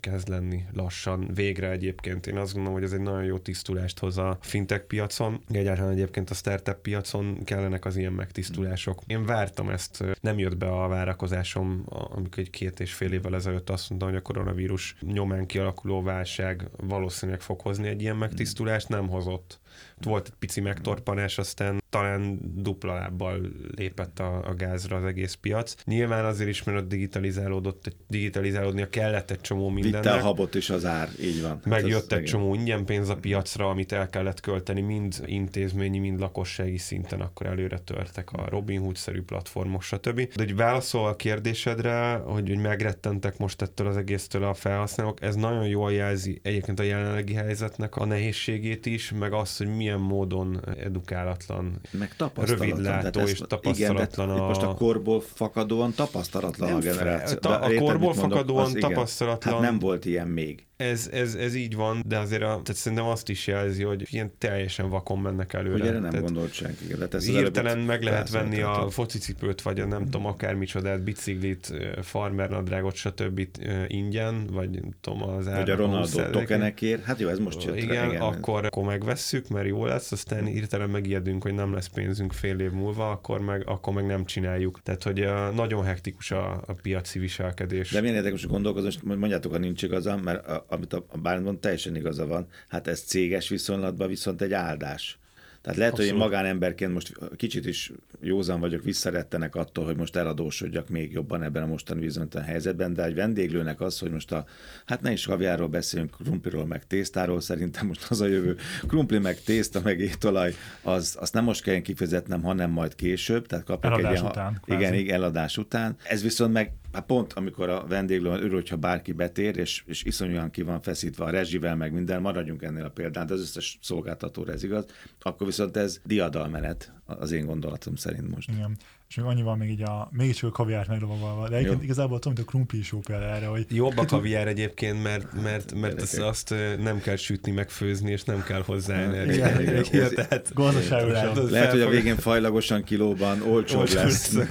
kezd 0.01 0.29
lenni 0.29 0.65
lassan. 0.73 1.29
Végre 1.35 1.71
egyébként. 1.71 2.27
Én 2.27 2.37
azt 2.37 2.53
gondolom, 2.53 2.79
hogy 2.79 2.87
ez 2.87 2.93
egy 2.93 3.01
nagyon 3.01 3.25
jó 3.25 3.39
tisztulást 3.39 3.99
hoz 3.99 4.19
a 4.19 4.39
fintech 4.41 4.85
piacon. 4.85 5.41
Egyáltalán 5.51 5.91
egyébként 5.91 6.31
a 6.31 6.35
startup 6.35 6.81
piacon 6.83 7.45
kellenek 7.45 7.85
az 7.85 7.97
ilyen 7.97 8.13
megtisztulások. 8.13 9.03
Én 9.07 9.27
vártam 9.27 9.69
ezt, 9.69 10.05
nem 10.21 10.39
jött 10.39 10.57
be 10.57 10.67
a 10.67 10.89
várakozásom, 10.95 11.85
amikor 11.89 12.43
egy 12.43 12.51
két 12.51 12.81
és 12.81 12.95
fél 12.95 13.13
évvel 13.13 13.35
ezelőtt 13.35 13.71
azt 13.71 13.89
mondtam, 13.89 14.11
hogy 14.11 14.19
a 14.19 14.23
koronavírus 14.23 14.97
nyomán 15.01 15.47
kialakuló 15.47 16.03
válság 16.03 16.69
valószínűleg 16.77 17.41
fog 17.41 17.61
hozni 17.61 17.89
egy 17.89 18.03
ilyen 18.03 18.17
megtisztulást, 18.17 18.89
nem 18.89 19.09
hozott 19.09 19.61
volt 20.05 20.27
egy 20.27 20.35
pici 20.39 20.61
megtorpanás, 20.61 21.39
aztán 21.39 21.83
talán 21.89 22.39
dupla 22.55 22.95
lábbal 22.95 23.41
lépett 23.77 24.19
a, 24.19 24.49
a 24.49 24.55
gázra 24.55 24.97
az 24.97 25.05
egész 25.05 25.35
piac. 25.35 25.75
Nyilván 25.85 26.25
azért 26.25 26.49
is, 26.49 26.63
mert 26.63 26.79
ott 26.79 26.89
digitalizálódott, 26.89 27.97
digitalizálódnia 28.09 28.89
kellett 28.89 29.31
egy 29.31 29.41
csomó 29.41 29.69
mindennek. 29.69 30.03
Vitte 30.03 30.17
a 30.17 30.27
habot 30.27 30.55
is 30.55 30.71
az 30.71 30.85
ár, 30.85 31.09
így 31.21 31.43
van. 31.43 31.51
Hát 31.51 31.65
Megjött 31.65 32.13
egy 32.13 32.25
csomó 32.25 32.55
ingyen 32.55 32.85
pénz 32.85 33.09
a 33.09 33.17
piacra, 33.17 33.69
amit 33.69 33.93
el 33.93 34.09
kellett 34.11 34.41
költeni, 34.41 34.81
mind 34.81 35.23
intézményi, 35.27 35.99
mind 35.99 36.21
lakossági 36.21 36.79
szinten, 36.79 37.21
akkor 37.21 37.47
előre 37.47 37.79
törtek 37.79 38.33
a 38.33 38.49
Robin 38.49 38.81
Hood-szerű 38.81 39.23
platformok, 39.23 39.83
stb. 39.83 40.17
De 40.17 40.43
hogy 40.43 40.57
válaszol 40.57 41.09
a 41.09 41.17
kérdésedre, 41.17 42.15
hogy, 42.15 42.49
hogy 42.49 42.59
megrettentek 42.59 43.39
most 43.39 43.63
ettől 43.63 43.87
az 43.87 43.97
egésztől 43.97 44.45
a 44.45 44.55
felhasználók, 44.55 45.23
ez 45.23 45.35
nagyon 45.35 45.67
jól 45.67 45.93
jelzi 45.93 46.41
egyébként 46.43 46.81
a 46.81 46.83
jelenlegi 46.83 47.35
helyzetnek 47.35 47.97
a 47.97 48.05
nehézségét 48.05 48.87
is, 48.87 49.13
meg 49.19 49.33
azt, 49.33 49.59
hogy 49.59 49.77
milyen 49.77 49.94
módon 50.01 50.61
edukálatlan, 50.79 51.81
meg 51.91 52.15
rövidlátó 52.35 53.21
és 53.21 53.41
tapasztalatlan 53.47 54.29
igen, 54.29 54.43
a... 54.43 54.47
Most 54.47 54.63
a 54.63 54.75
korból 54.75 55.21
fakadóan 55.21 55.93
tapasztalatlan 55.93 56.69
nem 56.69 56.79
a 56.79 56.81
generáció. 56.81 57.39
Ta, 57.39 57.59
a 57.59 57.75
korból 57.75 58.15
fakadóan 58.15 58.63
mondok, 58.63 58.81
tapasztalatlan... 58.81 59.55
Hát 59.55 59.63
nem 59.63 59.79
volt 59.79 60.05
ilyen 60.05 60.29
még. 60.29 60.67
Ez, 60.77 61.09
ez, 61.13 61.35
ez 61.35 61.55
így 61.55 61.77
van, 61.77 62.03
de 62.07 62.19
azért 62.19 62.43
a, 62.43 62.47
tehát 62.47 62.75
szerintem 62.75 63.07
azt 63.07 63.29
is 63.29 63.47
jelzi, 63.47 63.83
hogy 63.83 64.07
ilyen 64.11 64.33
teljesen 64.39 64.89
vakon 64.89 65.19
mennek 65.19 65.53
előre. 65.53 65.85
Erre 65.85 65.99
nem 65.99 66.11
tehát 66.11 66.25
gondolt 66.25 66.53
senki. 66.53 66.85
De 66.87 67.09
hirtelen 67.21 67.79
meg 67.79 68.03
lehet 68.03 68.31
venni 68.31 68.61
a 68.61 68.87
focicipőt, 68.91 69.63
vagy 69.63 69.81
a 69.81 69.87
nem 69.87 70.01
mm. 70.01 70.05
tudom, 70.05 70.27
akármicsodát, 70.27 71.03
biciklit, 71.03 71.73
farmer 72.03 72.51
nadrágot, 72.51 72.95
stb. 72.95 73.49
ingyen, 73.87 74.47
vagy 74.53 74.71
nem 74.71 74.91
tudom, 75.01 75.23
az 75.23 75.45
Vagy 75.47 75.71
a 75.71 75.77
Ronaldo 75.77 76.31
tokenekért. 76.31 77.05
Hát 77.05 77.19
jó, 77.19 77.29
ez 77.29 77.39
most 77.39 77.63
jött 77.63 77.77
igen, 77.77 78.09
igen, 78.09 78.23
akkor, 78.23 78.65
akkor 78.65 78.85
megvesszük, 78.85 79.49
mert 79.49 79.67
jó 79.67 79.84
lesz, 79.87 80.13
aztán 80.13 80.45
hirtelen 80.45 80.91
megijedünk, 80.91 81.43
hogy 81.43 81.55
nem 81.55 81.73
lesz 81.73 81.87
pénzünk 81.87 82.33
fél 82.33 82.59
év 82.59 82.71
múlva, 82.71 83.11
akkor 83.11 83.41
meg, 83.41 83.69
akkor 83.69 83.93
meg 83.93 84.07
nem 84.07 84.25
csináljuk. 84.25 84.83
Tehát, 84.83 85.03
hogy 85.03 85.29
nagyon 85.55 85.85
hektikus 85.85 86.31
a, 86.31 86.63
a 86.67 86.73
piaci 86.83 87.19
viselkedés. 87.19 87.91
De 87.91 88.01
milyen 88.01 88.17
érdekes 88.17 88.47
gondolkozom, 88.47 88.91
most 89.03 89.19
mondjátok, 89.19 89.53
ha 89.53 89.59
nincs 89.59 89.83
igazam, 89.83 90.21
mert 90.21 90.47
a, 90.47 90.65
amit 90.69 90.93
a, 90.93 91.05
a 91.09 91.19
Bálint 91.19 91.61
teljesen 91.61 91.97
igaza 91.97 92.27
van, 92.27 92.47
hát 92.69 92.87
ez 92.87 93.01
céges 93.01 93.49
viszonylatban 93.49 94.09
viszont 94.09 94.43
egy 94.43 94.53
áldás. 94.53 95.19
Tehát 95.65 95.79
lehet, 95.79 95.93
Abszolút. 95.93 96.13
hogy 96.13 96.21
én 96.21 96.29
magánemberként 96.29 96.93
most 96.93 97.13
kicsit 97.37 97.67
is 97.67 97.93
józan 98.21 98.61
vagyok, 98.61 98.83
visszarettenek 98.83 99.55
attól, 99.55 99.85
hogy 99.85 99.97
most 99.97 100.17
eladósodjak 100.17 100.89
még 100.89 101.13
jobban 101.13 101.43
ebben 101.43 101.63
a 101.63 101.67
mostani 101.67 102.01
bizonytalan 102.01 102.47
helyzetben, 102.47 102.95
de 102.95 103.05
egy 103.05 103.15
vendéglőnek 103.15 103.81
az, 103.81 103.99
hogy 103.99 104.11
most 104.11 104.33
a, 104.33 104.45
hát 104.87 105.01
ne 105.01 105.13
is 105.13 105.27
kaviárról 105.27 105.69
beszélünk, 105.69 106.11
krumpliról 106.11 106.67
meg 106.67 106.87
tésztáról, 106.87 107.41
szerintem 107.41 107.87
most 107.87 108.07
az 108.11 108.21
a 108.21 108.27
jövő. 108.27 108.57
Krumpli 108.87 109.19
meg 109.19 109.41
tészta 109.41 109.81
meg 109.85 110.01
étolaj, 110.01 110.55
az, 110.83 111.17
azt 111.21 111.35
nem 111.35 111.45
most 111.45 111.63
kell 111.63 111.81
kifizetnem, 111.81 112.43
hanem 112.43 112.71
majd 112.71 112.95
később, 112.95 113.47
tehát 113.47 113.65
kapok 113.65 113.85
eladás 113.85 114.13
egy 114.13 114.19
ilyen, 114.19 114.31
után, 114.31 114.61
igen, 114.67 114.95
igen, 114.95 115.15
eladás 115.15 115.57
után. 115.57 115.97
Ez 116.03 116.23
viszont 116.23 116.53
meg 116.53 116.73
hát 116.95 117.07
pont 117.07 117.33
amikor 117.33 117.69
a 117.69 117.87
vendéglő 117.87 118.31
örül, 118.31 118.53
hogyha 118.53 118.77
bárki 118.77 119.13
betér, 119.13 119.57
és, 119.57 119.83
és 119.87 120.05
iszonyúan 120.05 120.51
ki 120.51 120.63
van 120.63 120.81
feszítve 120.81 121.25
a 121.25 121.31
rezsivel, 121.31 121.77
meg 121.77 121.93
minden, 121.93 122.21
maradjunk 122.21 122.63
ennél 122.63 122.85
a 122.85 122.91
példán, 122.91 123.27
de 123.27 123.35
az 123.35 123.41
összes 123.41 123.79
szolgáltatóra 123.83 124.53
ez 124.53 124.63
igaz, 124.63 124.87
akkor 125.21 125.47
viszont 125.47 125.77
ez 125.77 126.01
diadalmenet 126.05 126.93
az 127.07 127.31
én 127.31 127.47
gondolatom 127.47 127.97
szerint 127.97 128.35
most. 128.35 128.51
Igen. 128.51 128.77
És 129.09 129.17
még 129.17 129.25
annyi 129.25 129.43
van 129.43 129.59
még 129.59 129.71
így 129.71 129.83
a, 129.83 130.09
mégiscsak 130.13 130.49
a 130.49 130.53
kaviárt 130.53 130.89
meglovagolva. 130.89 131.49
De 131.49 131.57
egyébként 131.57 131.83
igazából 131.83 132.19
tudom, 132.19 132.33
mint 132.37 132.49
a 132.49 132.51
krumpli 132.51 132.79
is 132.79 132.93
jó 132.93 132.99
példa 132.99 133.25
erre, 133.25 133.47
hogy... 133.47 133.67
Jobb 133.69 133.99
a 133.99 134.05
kaviár 134.05 134.49
egyébként, 134.49 135.03
mert, 135.03 135.43
mert, 135.43 135.75
mert 135.75 136.01
azt, 136.01 136.19
azt, 136.19 136.55
nem 136.79 137.01
kell 137.01 137.17
sütni, 137.17 137.53
megfőzni, 137.53 138.11
és 138.11 138.23
nem 138.23 138.43
kell 138.43 138.63
hozzá 138.63 139.25
igen, 139.25 140.15
tehát 140.15 140.51
gazdaságosan. 140.55 141.51
Lehet, 141.51 141.71
hogy 141.71 141.81
a 141.81 141.89
végén 141.89 142.17
fajlagosan 142.17 142.85
kilóban 142.85 143.43
olcsóbb 143.43 143.89
lesz. 143.89 144.35
A, 144.35 144.49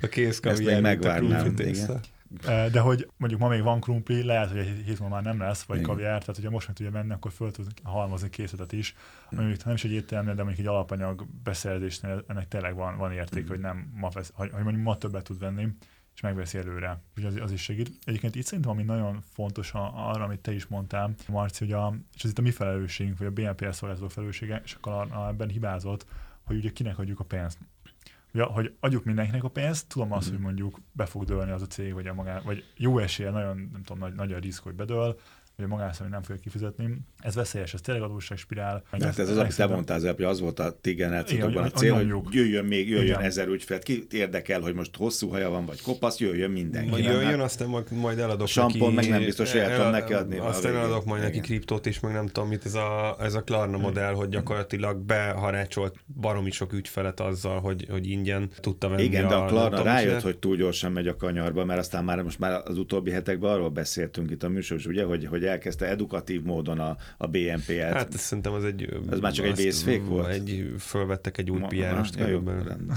a 0.00 0.06
kész 0.06 0.40
kaviár, 0.40 0.80
megvárnám. 0.80 1.54
De 2.42 2.80
hogy 2.80 3.10
mondjuk 3.16 3.40
ma 3.40 3.48
még 3.48 3.62
van 3.62 3.80
krumpli, 3.80 4.22
lehet, 4.22 4.48
hogy 4.48 4.58
egy 4.58 4.82
hét 4.84 5.00
múlva 5.00 5.14
már 5.14 5.24
nem 5.24 5.38
lesz, 5.38 5.62
vagy 5.62 5.76
Igen. 5.76 5.88
kaviár, 5.88 6.20
tehát 6.20 6.36
hogyha 6.36 6.50
most 6.50 6.66
meg 6.66 6.76
tudja 6.76 6.92
menni, 6.92 7.12
akkor 7.12 7.32
föl 7.32 7.50
tud 7.50 7.66
halmozni 7.82 8.30
készletet 8.30 8.72
is. 8.72 8.94
Ami 9.30 9.40
mondjuk 9.40 9.64
nem 9.64 9.74
is 9.74 9.84
egy 9.84 9.92
étteremnél, 9.92 10.34
de 10.34 10.42
mondjuk 10.42 10.66
egy 10.66 10.72
alapanyag 10.72 11.26
beszerzésnél 11.44 12.24
ennek 12.26 12.48
tényleg 12.48 12.74
van, 12.74 12.96
van 12.96 13.12
érték, 13.12 13.48
hogy 13.48 13.60
nem 13.60 13.92
ma 13.94 14.08
vesz, 14.08 14.32
hogy, 14.34 14.50
hogy 14.52 14.62
mondjuk 14.62 14.84
ma 14.84 14.98
többet 14.98 15.24
tud 15.24 15.38
venni, 15.38 15.68
és 16.14 16.20
megveszi 16.20 16.58
előre. 16.58 17.02
Úgyhogy 17.16 17.34
az, 17.34 17.42
az 17.42 17.52
is 17.52 17.62
segít. 17.62 17.90
Egyébként 18.04 18.34
itt 18.34 18.44
szerintem, 18.44 18.72
ami 18.72 18.82
nagyon 18.82 19.20
fontos 19.32 19.72
a, 19.72 20.10
arra, 20.10 20.24
amit 20.24 20.40
te 20.40 20.52
is 20.52 20.66
mondtál, 20.66 21.14
Marci, 21.28 21.64
hogy 21.64 21.72
a, 21.72 21.94
és 22.14 22.24
ez 22.24 22.30
itt 22.30 22.38
a 22.38 22.42
mi 22.42 22.50
felelősségünk, 22.50 23.18
vagy 23.18 23.26
a 23.26 23.30
BNPL 23.30 23.70
szolgáltató 23.70 24.08
felelőssége, 24.08 24.60
és 24.64 24.74
akkor 24.74 24.92
a, 24.92 25.22
a, 25.22 25.28
ebben 25.28 25.48
hibázott, 25.48 26.06
hogy 26.42 26.56
ugye 26.56 26.70
kinek 26.70 26.98
adjuk 26.98 27.20
a 27.20 27.24
pénzt. 27.24 27.58
Ugye, 28.34 28.44
hogy 28.44 28.74
adjuk 28.80 29.04
mindenkinek 29.04 29.44
a 29.44 29.48
pénzt, 29.48 29.88
tudom 29.88 30.12
azt, 30.12 30.28
hogy 30.28 30.38
mondjuk 30.38 30.80
be 30.92 31.06
fog 31.06 31.24
dőlni 31.24 31.50
az 31.50 31.62
a 31.62 31.66
cég, 31.66 31.92
vagy, 31.92 32.06
a 32.06 32.14
magá, 32.14 32.40
vagy 32.40 32.64
jó 32.76 32.98
esélye, 32.98 33.30
nagyon, 33.30 33.68
nem 33.72 33.82
tudom, 33.82 33.98
nagy, 33.98 34.14
nagy 34.14 34.32
a 34.32 34.38
risk, 34.38 34.62
hogy 34.62 34.74
bedől, 34.74 35.18
hogy 35.56 35.64
a 35.64 35.68
magánszemély 35.68 36.10
nem 36.10 36.22
fogja 36.22 36.40
kifizetni. 36.42 36.98
Ez 37.18 37.34
veszélyes, 37.34 37.74
ez 37.74 37.80
tényleg 37.80 38.02
adósságspirál. 38.02 38.82
De 38.98 39.04
hát 39.04 39.18
ez 39.18 39.28
az, 39.28 39.36
amit 39.36 39.56
te 39.56 39.66
mondtál, 39.66 39.96
az, 39.96 40.14
hogy 40.14 40.24
az 40.24 40.40
volt 40.40 40.58
a 40.58 40.78
ti 40.80 40.92
generációtokban 40.92 41.62
a 41.62 41.66
Igen, 41.66 41.78
cél, 41.78 41.94
hogy 41.94 42.34
jöjjön 42.34 42.64
még, 42.64 42.88
jöjjön 42.88 43.06
Igen. 43.06 43.20
ezer 43.20 43.48
ügyfél. 43.48 43.78
Ki 43.78 44.06
érdekel, 44.10 44.60
hogy 44.60 44.74
most 44.74 44.96
hosszú 44.96 45.28
haja 45.28 45.50
van, 45.50 45.66
vagy 45.66 45.82
kopasz, 45.82 46.18
jöjjön 46.18 46.50
mindenki. 46.50 46.90
Majd 46.90 47.04
Nem, 47.04 47.12
jöjjön, 47.12 47.30
hát- 47.30 47.40
aztán 47.40 47.68
majd, 47.68 47.92
majd 47.92 48.18
eladok 48.18 48.46
Sampon 48.46 48.94
neki... 48.94 49.08
meg 49.08 49.18
nem 49.18 49.24
biztos, 49.24 49.52
hogy 49.52 49.60
el 49.60 49.76
tudom 49.76 49.90
neki 49.90 50.12
adni 50.12 50.38
a 50.38 50.44
Aztán 50.44 50.74
eladok 50.74 51.04
majd 51.04 51.22
neki 51.22 51.40
kriptót 51.40 51.86
is, 51.86 52.00
meg 52.00 52.12
nem 52.12 52.26
tudom 52.26 52.48
mit, 52.48 52.64
ez 52.64 52.74
a, 52.74 53.16
ez 53.20 53.34
a 53.34 53.42
Klarna 53.42 53.78
modell, 53.78 54.12
hogy 54.12 54.28
gyakorlatilag 54.28 54.98
beharácsolt 54.98 55.96
baromi 56.20 56.50
sok 56.50 56.72
ügyfelet 56.72 57.20
azzal, 57.20 57.60
hogy, 57.60 57.86
hogy 57.90 58.06
ingyen 58.06 58.50
tudta 58.60 58.88
venni 58.88 59.02
Igen, 59.02 59.28
de 59.28 59.34
a 59.34 59.44
Klarna 59.44 59.82
rájött, 59.82 60.20
hogy 60.20 60.38
túl 60.38 60.56
gyorsan 60.56 60.92
megy 60.92 61.08
a 61.08 61.16
kanyarba, 61.16 61.64
mert 61.64 61.80
aztán 61.80 62.04
már 62.04 62.22
most 62.22 62.38
már 62.38 62.62
az 62.64 62.78
utóbbi 62.78 63.10
hetekben 63.10 63.50
arról 63.50 63.70
beszéltünk 63.70 64.30
itt 64.30 64.42
a 64.42 64.48
műsor, 64.48 64.80
ugye, 64.86 65.04
hogy, 65.04 65.26
hogy 65.26 65.43
elkezdte 65.46 65.86
edukatív 65.86 66.42
módon 66.42 66.80
a, 66.80 66.96
a 67.16 67.26
BNP-et. 67.26 67.92
Hát 67.92 68.14
ez 68.14 68.20
szerintem 68.20 68.52
az 68.52 68.64
egy... 68.64 69.00
Ez 69.10 69.20
már 69.20 69.32
csak 69.32 69.46
egy 69.46 69.56
vészfék 69.56 70.06
volt? 70.06 70.28
Egy, 70.28 70.74
fölvettek 70.78 71.38
egy 71.38 71.50
új 71.50 71.58
Ma- 71.58 71.66
PR-ost 71.66 72.14
ja, 72.14 72.26
jó, 72.26 72.26
körülbelül. 72.26 72.68
rendben. 72.68 72.96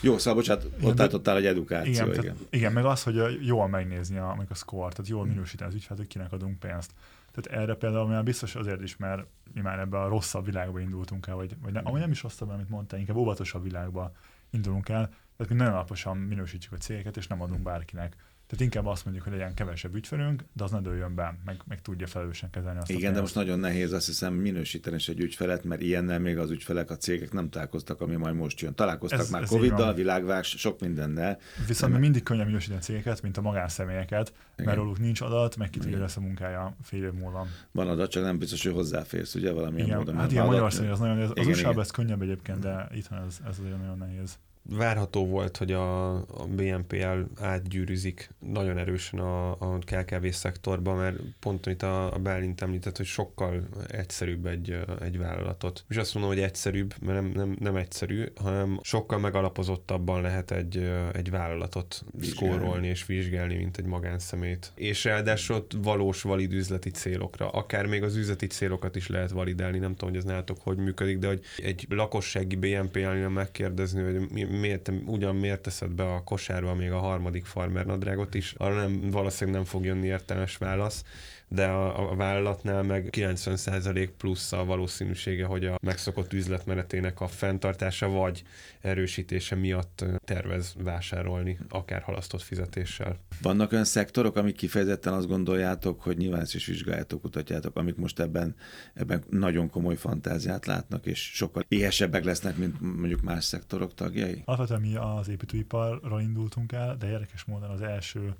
Jó, 0.00 0.18
szóval 0.18 0.34
bocsánat, 0.34 0.68
ott 0.82 0.96
tartottál 0.96 1.36
egy 1.36 1.46
edukáció, 1.46 1.92
Igen, 1.92 2.08
igen. 2.08 2.20
tehát, 2.22 2.38
igen, 2.50 2.72
meg 2.72 2.84
az, 2.84 3.02
hogy 3.02 3.46
jól 3.46 3.68
megnézni 3.68 4.18
a, 4.18 4.34
meg 4.38 4.46
a 4.50 4.54
score, 4.54 4.90
tehát 4.90 5.08
jól 5.08 5.26
minősíteni 5.26 5.70
az 5.70 5.76
ügyfelet, 5.76 5.98
hogy 5.98 6.06
kinek 6.06 6.32
adunk 6.32 6.58
pénzt. 6.58 6.90
Tehát 7.32 7.62
erre 7.62 7.74
például 7.74 8.08
már 8.08 8.24
biztos 8.24 8.54
azért 8.54 8.82
is, 8.82 8.96
mert 8.96 9.26
mi 9.54 9.60
már 9.60 9.78
ebbe 9.78 9.98
a 10.00 10.08
rosszabb 10.08 10.44
világba 10.44 10.80
indultunk 10.80 11.26
el, 11.26 11.34
vagy, 11.34 11.56
vagy 11.62 11.72
nem, 11.72 11.86
ami 11.86 11.98
nem 11.98 12.10
is 12.10 12.22
rosszabb, 12.22 12.48
amit 12.48 12.68
mondtál, 12.68 12.98
inkább 13.00 13.16
óvatosabb 13.16 13.62
világba 13.62 14.12
indulunk 14.50 14.88
el. 14.88 15.08
Tehát 15.36 15.52
mi 15.52 15.58
nagyon 15.58 15.72
alaposan 15.72 16.16
minősítjük 16.16 16.72
a 16.72 16.76
cégeket, 16.76 17.16
és 17.16 17.26
nem 17.26 17.42
adunk 17.42 17.62
bárkinek. 17.62 18.16
Tehát 18.46 18.64
inkább 18.64 18.86
azt 18.86 19.04
mondjuk, 19.04 19.24
hogy 19.26 19.36
legyen 19.36 19.54
kevesebb 19.54 19.94
ügyfelünk, 19.94 20.44
de 20.52 20.64
az 20.64 20.70
ne 20.70 20.80
dőljön 20.80 21.14
be, 21.14 21.36
meg, 21.44 21.60
meg 21.68 21.82
tudja 21.82 22.06
felelősen 22.06 22.50
kezelni 22.50 22.78
azt 22.78 22.90
Igen, 22.90 23.12
de 23.12 23.20
most 23.20 23.34
nagyon 23.34 23.58
nehéz 23.58 23.92
azt 23.92 24.06
hiszem 24.06 24.34
minősíteni 24.34 24.96
egy 25.06 25.20
ügyfelet, 25.20 25.64
mert 25.64 25.80
ilyennel 25.80 26.18
még 26.18 26.38
az 26.38 26.50
ügyfelek, 26.50 26.90
a 26.90 26.96
cégek 26.96 27.32
nem 27.32 27.50
találkoztak, 27.50 28.00
ami 28.00 28.16
majd 28.16 28.34
most 28.34 28.60
jön. 28.60 28.74
Találkoztak 28.74 29.20
Ez- 29.20 29.30
már 29.30 29.42
ez 29.42 29.48
Covid-dal, 29.48 29.94
világvás, 29.94 30.48
sok 30.48 30.80
mindennel. 30.80 31.38
Viszont 31.66 31.92
mi 31.92 31.98
mindig 31.98 32.22
könnyebb 32.22 32.46
minősíteni 32.46 32.78
a 32.78 32.82
cégeket, 32.82 33.22
mint 33.22 33.36
a 33.36 33.40
magánszemélyeket, 33.40 34.28
Igen. 34.52 34.64
mert 34.64 34.76
róluk 34.76 34.98
nincs 34.98 35.20
adat, 35.20 35.56
meg 35.56 35.70
ki 35.70 35.78
tudja, 35.78 35.98
lesz 35.98 36.16
a 36.16 36.20
munkája 36.20 36.76
fél 36.82 37.04
év 37.04 37.12
múlva. 37.12 37.46
Van 37.72 37.88
adat, 37.88 38.10
csak 38.10 38.22
nem 38.22 38.38
biztos, 38.38 38.62
hogy 38.62 38.72
hozzáférsz, 38.72 39.34
ugye, 39.34 39.52
valamilyen 39.52 39.86
Igen, 39.86 39.98
módon. 39.98 40.16
hát 40.16 40.30
igen, 40.30 40.46
Magyarországon 40.46 40.90
az 40.90 40.98
nagyon, 40.98 41.18
az 41.18 41.30
Igen, 41.34 41.48
USA-ban 41.48 41.70
igen. 41.70 41.82
ez 41.82 41.90
könnyebb 41.90 42.22
egyébként, 42.22 42.58
de 42.58 42.88
itthon 42.94 43.18
ez, 43.18 43.38
ez 43.48 43.58
azért 43.58 43.78
nagyon 43.78 43.98
nehéz. 43.98 44.38
Várható 44.68 45.26
volt, 45.26 45.56
hogy 45.56 45.72
a, 45.72 46.14
a 46.14 46.46
BNPL 46.48 47.20
átgyűrűzik 47.40 48.30
nagyon 48.38 48.78
erősen 48.78 49.20
a, 49.20 49.50
a 49.50 49.78
KKV 49.78 50.26
szektorba, 50.26 50.94
mert 50.94 51.16
pont 51.40 51.66
amit 51.66 51.82
a, 51.82 52.14
a 52.14 52.18
Bálint 52.18 52.62
említett, 52.62 52.96
hogy 52.96 53.06
sokkal 53.06 53.68
egyszerűbb 53.88 54.46
egy, 54.46 54.78
egy 55.00 55.18
vállalatot. 55.18 55.84
És 55.88 55.96
azt 55.96 56.14
mondom, 56.14 56.32
hogy 56.32 56.42
egyszerűbb, 56.42 56.94
mert 57.00 57.20
nem, 57.20 57.30
nem, 57.34 57.56
nem 57.60 57.76
egyszerű, 57.76 58.24
hanem 58.36 58.78
sokkal 58.82 59.18
megalapozottabban 59.18 60.20
lehet 60.20 60.50
egy, 60.50 60.90
egy 61.12 61.30
vállalatot 61.30 62.04
Vizsgálni. 62.10 62.54
szkórolni 62.54 62.86
és 62.86 63.06
vizsgálni, 63.06 63.56
mint 63.56 63.76
egy 63.76 63.84
magánszemét. 63.84 64.72
És 64.74 65.04
ráadásul 65.04 65.56
ott 65.56 65.72
valós, 65.82 66.22
valid 66.22 66.52
üzleti 66.52 66.90
célokra. 66.90 67.48
Akár 67.48 67.86
még 67.86 68.02
az 68.02 68.16
üzleti 68.16 68.46
célokat 68.46 68.96
is 68.96 69.08
lehet 69.08 69.30
validálni, 69.30 69.78
nem 69.78 69.94
tudom, 69.94 70.08
hogy 70.08 70.18
ez 70.18 70.24
nálatok 70.24 70.58
hogy 70.60 70.76
működik, 70.76 71.18
de 71.18 71.26
hogy 71.26 71.40
egy 71.56 71.86
lakossági 71.88 72.56
BNPL-nél 72.56 73.28
megkérdezni, 73.28 74.02
hogy 74.02 74.30
mi, 74.30 74.42
miért, 74.56 74.90
ugyan 75.06 75.36
miért 75.36 75.60
teszed 75.60 75.90
be 75.90 76.14
a 76.14 76.22
kosárba 76.22 76.74
még 76.74 76.90
a 76.90 76.98
harmadik 76.98 77.44
farmer 77.44 77.86
nadrágot 77.86 78.34
is, 78.34 78.54
arra 78.56 78.74
nem, 78.74 79.10
valószínűleg 79.10 79.60
nem 79.60 79.68
fog 79.68 79.84
jönni 79.84 80.06
értelmes 80.06 80.56
válasz, 80.56 81.04
de 81.48 81.66
a, 81.66 82.10
a 82.10 82.14
vállalatnál 82.14 82.82
meg 82.82 83.08
90% 83.10 84.08
plusz 84.16 84.52
a 84.52 84.64
valószínűsége, 84.64 85.44
hogy 85.44 85.64
a 85.64 85.78
megszokott 85.82 86.32
üzletmenetének 86.32 87.20
a 87.20 87.26
fenntartása 87.26 88.08
vagy 88.08 88.42
erősítése 88.80 89.54
miatt 89.54 90.04
tervez 90.24 90.74
vásárolni, 90.78 91.58
akár 91.68 92.02
halasztott 92.02 92.42
fizetéssel. 92.42 93.18
Vannak 93.42 93.72
olyan 93.72 93.84
szektorok, 93.84 94.36
amik 94.36 94.56
kifejezetten 94.56 95.12
azt 95.12 95.26
gondoljátok, 95.26 96.02
hogy 96.02 96.16
nyilván 96.16 96.40
ezt 96.40 96.54
is 96.54 96.66
vizsgáljátok, 96.66 97.20
kutatjátok, 97.20 97.76
amik 97.76 97.96
most 97.96 98.20
ebben, 98.20 98.54
ebben 98.94 99.24
nagyon 99.30 99.70
komoly 99.70 99.96
fantáziát 99.96 100.66
látnak, 100.66 101.06
és 101.06 101.30
sokkal 101.34 101.64
éhesebbek 101.68 102.24
lesznek, 102.24 102.56
mint 102.56 102.80
mondjuk 102.80 103.20
más 103.20 103.44
szektorok 103.44 103.94
tagjai? 103.94 104.42
Alapvetően 104.44 104.80
mi 104.80 104.96
az 104.96 105.28
építőiparral 105.28 106.20
indultunk 106.20 106.72
el, 106.72 106.96
de 106.96 107.08
érdekes 107.10 107.44
módon 107.44 107.70
az 107.70 107.80
első, 107.80 108.34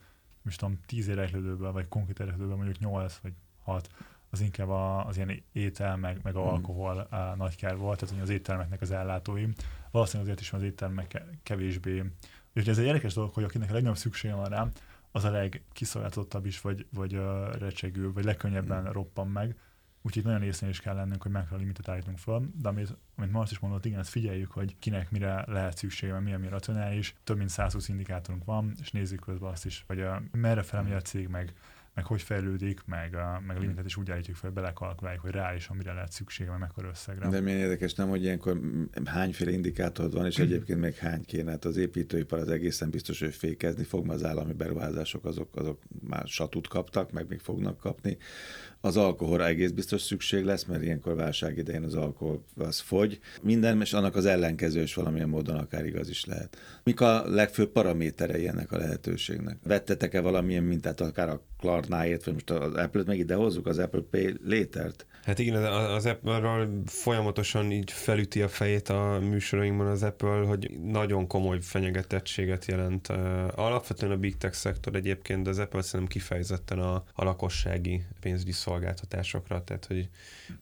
most 0.46 0.58
tudom, 0.58 0.80
tíz 0.86 1.08
érdeklődőből, 1.08 1.72
vagy 1.72 1.88
konkrét 1.88 2.18
érdeklődőből 2.18 2.56
mondjuk 2.56 2.78
nyolc 2.78 3.16
vagy 3.22 3.32
hat, 3.62 3.88
az 4.30 4.40
inkább 4.40 4.68
a, 4.68 5.06
az 5.06 5.16
ilyen 5.16 5.42
étel, 5.52 5.96
meg, 5.96 6.20
meg 6.22 6.34
Mhm. 6.34 6.42
alkohol 6.42 7.08
mm. 7.14 7.36
nagy 7.36 7.56
kár 7.56 7.76
volt, 7.76 8.00
tehát 8.00 8.22
az 8.22 8.28
éttermeknek 8.28 8.80
az 8.80 8.90
ellátói. 8.90 9.46
Valószínűleg 9.90 10.26
azért 10.26 10.40
is 10.40 10.50
van 10.50 10.60
az 10.60 10.66
éttermek 10.66 11.06
ke- 11.08 11.26
kevésbé. 11.42 11.98
Úgyhogy 12.48 12.68
ez 12.68 12.78
egy 12.78 12.84
érdekes 12.84 13.14
dolog, 13.14 13.34
hogy 13.34 13.44
akinek 13.44 13.70
a 13.70 13.72
legnagyobb 13.72 13.98
szüksége 13.98 14.34
van 14.34 14.44
rá, 14.48 14.68
az 15.12 15.24
a 15.24 15.30
legkiszolgáltatottabb 15.30 16.46
is, 16.46 16.60
vagy, 16.60 16.86
vagy 16.94 17.14
uh, 17.16 17.52
recsegül, 17.58 18.12
vagy 18.12 18.24
legkönnyebben 18.24 18.82
Mhm. 18.82 18.92
roppan 18.92 19.28
meg. 19.28 19.56
Úgyhogy 20.06 20.25
nagyon 20.25 20.42
észnél 20.42 20.70
is 20.70 20.80
kell 20.80 20.94
lennünk, 20.94 21.22
hogy 21.22 21.30
mekkora 21.30 21.60
limitet 21.60 21.88
állítunk 21.88 22.18
föl, 22.18 22.50
de 22.54 22.68
amit, 22.68 22.96
amit 23.16 23.32
Marsz 23.32 23.50
is 23.50 23.58
mondott, 23.58 23.84
igen, 23.84 23.98
ezt 23.98 24.10
figyeljük, 24.10 24.50
hogy 24.50 24.76
kinek 24.78 25.10
mire 25.10 25.44
lehet 25.46 25.76
szüksége, 25.76 26.20
mi 26.20 26.32
a 26.32 26.38
mi 26.38 26.48
racionális. 26.48 27.14
Több 27.25 27.36
mint 27.36 27.48
120 27.48 27.88
indikátorunk 27.88 28.44
van, 28.44 28.72
és 28.80 28.90
nézzük 28.90 29.20
közben 29.20 29.50
azt 29.50 29.64
is, 29.64 29.84
hogy 29.86 30.00
uh, 30.00 30.16
merre 30.32 30.62
felmegy 30.62 30.92
a 30.92 31.00
cég, 31.00 31.28
meg, 31.28 31.52
meg 31.94 32.04
hogy 32.04 32.22
fejlődik, 32.22 32.84
meg, 32.84 33.12
uh, 33.12 33.46
meg 33.46 33.56
a 33.56 33.60
limitet 33.60 33.84
is 33.84 33.96
úgy 33.96 34.10
állítjuk 34.10 34.36
fel, 34.36 34.50
belekalkuláljuk, 34.50 35.22
hogy 35.22 35.30
reálisan 35.30 35.76
mire 35.76 35.92
lehet 35.92 36.12
szüksége, 36.12 36.50
meg 36.50 36.58
mekkora 36.58 36.88
összegre. 36.88 37.28
De 37.28 37.40
milyen 37.40 37.58
érdekes, 37.58 37.94
nem, 37.94 38.08
hogy 38.08 38.22
ilyenkor 38.22 38.60
hányféle 39.04 39.50
indikátor 39.50 40.10
van, 40.10 40.26
és 40.26 40.38
egyébként 40.38 40.80
még 40.80 40.94
hány 40.94 41.25
kéne. 41.25 41.50
Hát 41.50 41.64
az 41.64 41.76
építőipar 41.76 42.38
az 42.38 42.48
egészen 42.48 42.90
biztos, 42.90 43.20
hogy 43.20 43.34
fékezni 43.34 43.84
fog, 43.84 44.06
mert 44.06 44.20
az 44.20 44.26
állami 44.26 44.52
beruházások 44.52 45.25
azok, 45.25 45.56
azok 45.56 45.82
már 46.08 46.26
satut 46.26 46.68
kaptak, 46.68 47.12
meg 47.12 47.28
még 47.28 47.38
fognak 47.38 47.78
kapni. 47.78 48.16
Az 48.80 48.97
alkoholra 48.97 49.47
egész 49.47 49.71
biztos 49.71 50.02
szükség 50.02 50.45
lesz, 50.45 50.64
mert 50.64 50.83
ilyenkor 50.83 51.14
válság 51.14 51.59
idején 51.59 51.83
az 51.83 51.95
alkohol 51.95 52.45
az 52.56 52.80
fogy. 52.80 53.18
Minden, 53.42 53.80
és 53.80 53.92
annak 53.92 54.16
az 54.16 54.25
ellenkező 54.26 54.83
is 54.83 54.95
valamilyen 54.95 55.28
módon 55.28 55.56
akár 55.56 55.87
igaz 55.87 56.09
is 56.09 56.25
lehet. 56.25 56.56
Mik 56.85 57.00
a 57.00 57.28
legfőbb 57.28 57.71
paraméterei 57.71 58.49
ennek 58.49 58.73
a 58.73 58.78
lehetőségnek? 58.78 59.56
Vettetek-e 59.64 60.21
valamilyen 60.21 60.62
mintát, 60.62 61.00
akár 61.00 61.28
a 61.28 61.42
Klarnáért, 61.59 62.25
vagy 62.25 62.35
most 62.35 62.50
az 62.50 62.75
Apple-t 62.75 63.06
meg 63.06 63.18
ide 63.18 63.35
hozzuk, 63.35 63.66
az 63.66 63.78
Apple 63.78 64.00
Pay 64.11 64.35
létert? 64.45 65.06
Hát 65.25 65.38
igen, 65.38 65.64
az- 65.64 66.06
Apple-ről 66.06 66.83
folyamatosan 66.87 67.71
így 67.73 67.90
felüti 67.92 68.42
a 68.42 68.49
fejét 68.49 68.88
a 68.88 69.18
műsorainkban 69.21 69.87
az 69.87 70.02
Apple, 70.02 70.28
hogy 70.28 70.71
nagyon 70.85 71.26
komoly 71.26 71.59
fenyegetettséget 71.61 72.64
jelent. 72.64 73.09
Alapvetően 73.54 74.12
a 74.12 74.16
big 74.16 74.37
tech 74.37 74.54
szektor 74.54 74.95
egyébként, 74.95 75.42
de 75.42 75.50
az 75.50 75.59
Apple 75.59 75.83
szerintem 75.83 76.09
kifejezetten 76.09 76.78
a, 76.78 76.95
a 77.12 77.25
lakossági 77.25 78.02
pénzügyi 78.21 78.52
szolgáltatásokra, 78.76 79.64
tehát 79.64 79.87
hogy 79.87 80.09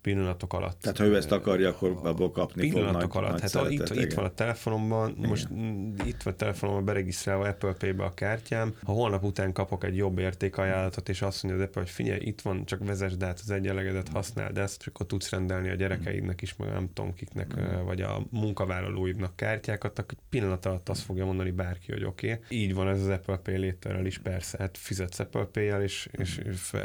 pillanatok 0.02 0.52
alatt. 0.52 0.80
Tehát 0.80 0.98
ha 0.98 1.04
ő 1.04 1.16
ezt 1.16 1.32
akarja, 1.32 1.68
akkor 1.68 1.98
abból 2.02 2.30
kapni 2.30 2.62
fog 2.62 2.72
Pillanatok 2.72 3.14
nagy, 3.14 3.22
alatt. 3.22 3.40
nagy 3.40 3.52
Hát 3.52 3.54
a, 3.54 3.70
itt, 3.70 3.90
itt 3.90 4.12
van 4.12 4.24
a 4.24 4.34
telefonomban, 4.34 5.14
Igen. 5.16 5.28
most 5.28 5.48
mm, 5.52 5.94
itt 6.04 6.22
van 6.22 6.32
a 6.32 6.36
telefonomban 6.36 6.84
beregisztrálva 6.84 7.48
Apple 7.48 7.72
Pay-be 7.72 8.04
a 8.04 8.14
kártyám. 8.14 8.74
Ha 8.82 8.92
holnap 8.92 9.24
után 9.24 9.52
kapok 9.52 9.84
egy 9.84 9.96
jobb 9.96 10.18
értékajánlatot, 10.18 11.08
és 11.08 11.22
azt 11.22 11.42
mondja 11.42 11.62
az 11.62 11.68
Apple, 11.68 11.82
hogy 11.82 11.90
figyelj, 11.90 12.20
itt 12.20 12.40
van, 12.40 12.64
csak 12.64 12.84
vezesd 12.84 13.22
át 13.22 13.40
az 13.42 13.50
egyenlegedet, 13.50 14.08
használd 14.08 14.58
ezt, 14.58 14.80
és 14.80 14.86
akkor 14.86 15.06
tudsz 15.06 15.30
rendelni 15.30 15.68
a 15.68 15.74
gyerekeidnek 15.74 16.42
is, 16.42 16.56
meg 16.56 16.68
nem 16.68 16.88
tudom 16.92 17.14
kiknek, 17.14 17.56
mm. 17.60 17.84
vagy 17.84 18.00
a 18.00 18.22
munkavállalóidnak 18.30 19.36
kártyákat, 19.36 19.98
akkor 19.98 20.18
pillanat 20.28 20.66
alatt 20.66 20.88
azt 20.88 21.02
fogja 21.02 21.24
mondani 21.24 21.50
bárki, 21.50 21.92
hogy 21.92 22.04
oké. 22.04 22.32
Okay. 22.32 22.58
Így 22.58 22.74
van 22.74 22.88
ez 22.88 23.00
az 23.00 23.08
Apple 23.08 23.36
Pay 23.36 23.56
létterrel 23.56 24.06
is, 24.06 24.18
persze, 24.18 24.58
hát 24.58 24.78
fizetsz 24.78 25.18
Apple 25.18 25.44
Pay-jel, 25.44 25.82
és, 25.82 26.08
és 26.12 26.40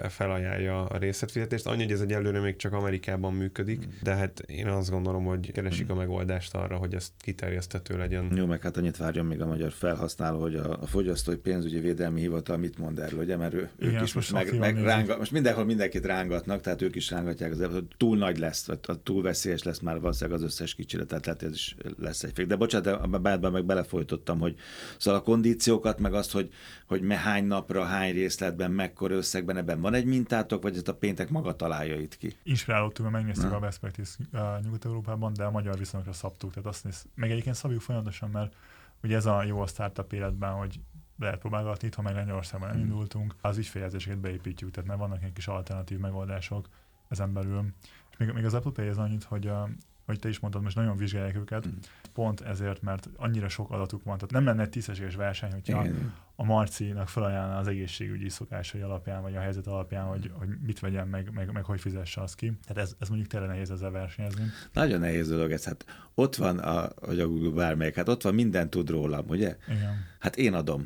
felajánlja 0.09 0.85
a 0.85 0.97
részletfizetést. 1.09 1.65
Annyi, 1.65 1.83
hogy 1.83 1.91
ez 1.91 2.01
egyelőre 2.01 2.39
még 2.39 2.55
csak 2.55 2.73
Amerikában 2.73 3.33
működik, 3.33 3.87
de 4.03 4.13
hát 4.13 4.39
én 4.39 4.67
azt 4.67 4.89
gondolom, 4.89 5.25
hogy 5.25 5.51
keresik 5.51 5.89
a 5.89 5.95
megoldást 5.95 6.55
arra, 6.55 6.77
hogy 6.77 6.93
ezt 6.93 7.11
kiterjesztető 7.17 7.97
legyen. 7.97 8.31
Jó, 8.35 8.45
meg 8.45 8.61
hát 8.61 8.77
annyit 8.77 8.97
várjon 8.97 9.25
még 9.25 9.41
a 9.41 9.45
magyar 9.45 9.71
felhasználó, 9.71 10.39
hogy 10.39 10.55
a, 10.55 10.81
a 10.81 10.85
fogyasztói 10.85 11.35
pénzügyi 11.35 11.79
védelmi 11.79 12.19
hivatal 12.19 12.57
mit 12.57 12.77
mond 12.77 12.99
erről, 12.99 13.19
ugye? 13.19 13.37
Mert 13.37 13.53
ő, 13.53 13.69
Igen, 13.79 13.93
ők 13.93 14.01
is 14.01 14.13
most, 14.13 14.31
meg, 14.31 14.57
meg 14.57 14.77
rángat, 14.77 15.17
most 15.17 15.31
mindenhol 15.31 15.65
mindenkit 15.65 16.05
rángatnak, 16.05 16.61
tehát 16.61 16.81
ők 16.81 16.95
is 16.95 17.09
rángatják, 17.11 17.51
az, 17.51 17.65
hogy 17.71 17.87
túl 17.97 18.17
nagy 18.17 18.37
lesz, 18.37 18.65
vagy 18.65 18.79
túl 19.03 19.21
veszélyes 19.21 19.63
lesz 19.63 19.79
már 19.79 19.99
valószínűleg 19.99 20.39
az 20.39 20.45
összes 20.45 20.75
kicsire, 20.75 21.03
tehát 21.03 21.25
lehet, 21.25 21.43
ez 21.43 21.53
is 21.53 21.75
lesz 21.99 22.23
egy 22.23 22.31
fék. 22.33 22.47
De 22.47 22.55
bocsánat, 22.55 22.87
a 22.87 23.19
bárban 23.19 23.51
meg 23.51 23.65
belefolytottam, 23.65 24.39
hogy 24.39 24.55
szóval 24.97 25.19
a 25.19 25.23
kondíciókat, 25.23 25.99
meg 25.99 26.13
azt, 26.13 26.31
hogy, 26.31 26.49
hogy 26.85 27.01
hány 27.09 27.45
napra, 27.45 27.83
hány 27.83 28.13
részletben, 28.13 28.71
mekkora 28.71 29.15
összegben, 29.15 29.57
ebben 29.57 29.81
van 29.81 29.93
egy 29.93 30.05
mintátok, 30.05 30.63
vagy 30.63 30.75
ezt 30.75 30.87
a 30.87 30.93
péntek 30.99 31.29
maga 31.29 31.55
találja 31.55 31.95
itt 31.95 32.17
ki? 32.17 32.35
Inspirálódtunk, 32.43 33.09
mert 33.09 33.23
megnéztük 33.23 33.51
Na. 33.51 33.55
a 33.55 33.59
best 33.59 33.79
practice 33.79 34.17
Nyugat-Európában, 34.63 35.33
de 35.33 35.43
a 35.43 35.51
magyar 35.51 35.77
viszonyokra 35.77 36.13
szabtuk, 36.13 36.53
tehát 36.53 36.69
azt 36.69 36.83
néz, 36.83 37.05
meg 37.15 37.31
egyébként 37.31 37.55
szabjuk 37.55 37.81
folyamatosan, 37.81 38.29
mert 38.29 38.55
ugye 39.03 39.15
ez 39.15 39.25
a 39.25 39.43
jó 39.43 39.61
a 39.61 39.67
startup 39.67 40.13
életben, 40.13 40.51
hogy 40.51 40.79
lehet 41.19 41.39
próbálgatni, 41.39 41.87
itthon 41.87 42.03
meg 42.03 42.13
Lengyelországban 42.13 42.69
hmm. 42.69 42.79
indultunk, 42.79 43.35
az 43.41 43.57
ügyféljelzéseket 43.57 44.19
beépítjük, 44.19 44.71
tehát 44.71 44.89
mert 44.89 44.99
vannak 44.99 45.23
egy 45.23 45.33
kis 45.33 45.47
alternatív 45.47 45.97
megoldások 45.97 46.69
ezen 47.09 47.33
belül. 47.33 47.65
És 48.11 48.17
még, 48.17 48.31
még 48.31 48.45
az 48.45 48.53
Apple 48.53 48.71
Pay 48.71 48.87
az 48.87 48.97
annyit, 48.97 49.23
hogy 49.23 49.47
a, 49.47 49.69
hogy 50.09 50.19
te 50.19 50.29
is 50.29 50.39
mondtad, 50.39 50.63
most 50.63 50.75
nagyon 50.75 50.97
vizsgálják 50.97 51.35
őket, 51.35 51.67
mm. 51.67 51.71
pont 52.13 52.41
ezért, 52.41 52.81
mert 52.81 53.09
annyira 53.15 53.49
sok 53.49 53.71
adatuk 53.71 54.03
van. 54.03 54.15
Tehát 54.17 54.31
nem 54.31 54.45
lenne 54.45 54.61
egy 54.61 54.69
tisztességes 54.69 55.15
verseny, 55.15 55.51
hogyha 55.51 55.85
Igen. 55.85 56.13
a 56.35 56.43
Marcinak 56.43 57.07
felajánlna 57.07 57.57
az 57.57 57.67
egészségügyi 57.67 58.29
szokásai 58.29 58.81
alapján, 58.81 59.21
vagy 59.21 59.35
a 59.35 59.39
helyzet 59.39 59.67
alapján, 59.67 60.05
hogy, 60.05 60.31
hogy 60.33 60.47
mit 60.65 60.79
vegyen, 60.79 61.07
meg, 61.07 61.31
meg, 61.33 61.51
meg 61.51 61.63
hogy 61.63 61.81
fizesse 61.81 62.21
azt 62.21 62.35
ki. 62.35 62.59
Tehát 62.67 62.83
ez, 62.83 62.95
ez 62.99 63.07
mondjuk 63.07 63.29
tényleg 63.29 63.49
nehéz 63.49 63.71
ezzel 63.71 63.91
versenyezni. 63.91 64.43
Nagyon 64.73 64.99
nehéz 64.99 65.29
dolog 65.29 65.51
ez. 65.51 65.65
Hát 65.65 65.85
ott 66.13 66.35
van, 66.35 66.57
a, 66.59 66.89
hogy 66.95 67.19
a 67.19 67.27
Google 67.27 67.51
bármelyik, 67.51 67.95
hát 67.95 68.09
ott 68.09 68.21
van, 68.21 68.33
minden 68.33 68.69
tud 68.69 68.89
rólam, 68.89 69.25
ugye? 69.27 69.57
Igen. 69.67 70.05
Hát 70.19 70.35
én 70.35 70.53
adom 70.53 70.85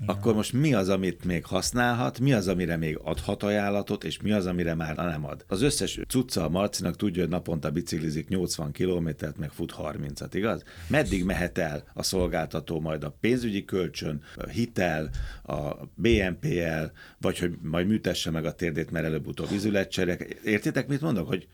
igen. 0.00 0.14
akkor 0.14 0.34
most 0.34 0.52
mi 0.52 0.74
az, 0.74 0.88
amit 0.88 1.24
még 1.24 1.44
használhat, 1.44 2.18
mi 2.18 2.32
az, 2.32 2.48
amire 2.48 2.76
még 2.76 2.98
adhat 3.02 3.42
ajánlatot, 3.42 4.04
és 4.04 4.20
mi 4.20 4.32
az, 4.32 4.46
amire 4.46 4.74
már 4.74 4.96
nem 4.96 5.24
ad. 5.24 5.44
Az 5.48 5.62
összes 5.62 6.00
cucca 6.08 6.44
a 6.44 6.48
Marcinak 6.48 6.96
tudja, 6.96 7.22
hogy 7.22 7.30
naponta 7.30 7.70
biciklizik 7.70 8.28
80 8.28 8.72
kilométert, 8.72 9.36
meg 9.36 9.50
fut 9.50 9.74
30-at, 9.78 10.30
igaz? 10.32 10.62
Meddig 10.88 11.24
mehet 11.24 11.58
el 11.58 11.84
a 11.94 12.02
szolgáltató 12.02 12.80
majd 12.80 13.04
a 13.04 13.16
pénzügyi 13.20 13.64
kölcsön, 13.64 14.22
a 14.36 14.48
hitel, 14.48 15.10
a 15.42 15.74
BNPL, 15.94 16.84
vagy 17.18 17.38
hogy 17.38 17.58
majd 17.62 17.86
műtesse 17.86 18.30
meg 18.30 18.44
a 18.44 18.54
térdét, 18.54 18.90
mert 18.90 19.04
előbb-utóbb 19.04 19.50
izületcserek. 19.52 20.36
Értitek, 20.44 20.88
mit 20.88 21.00
mondok? 21.00 21.28
Hogy... 21.28 21.48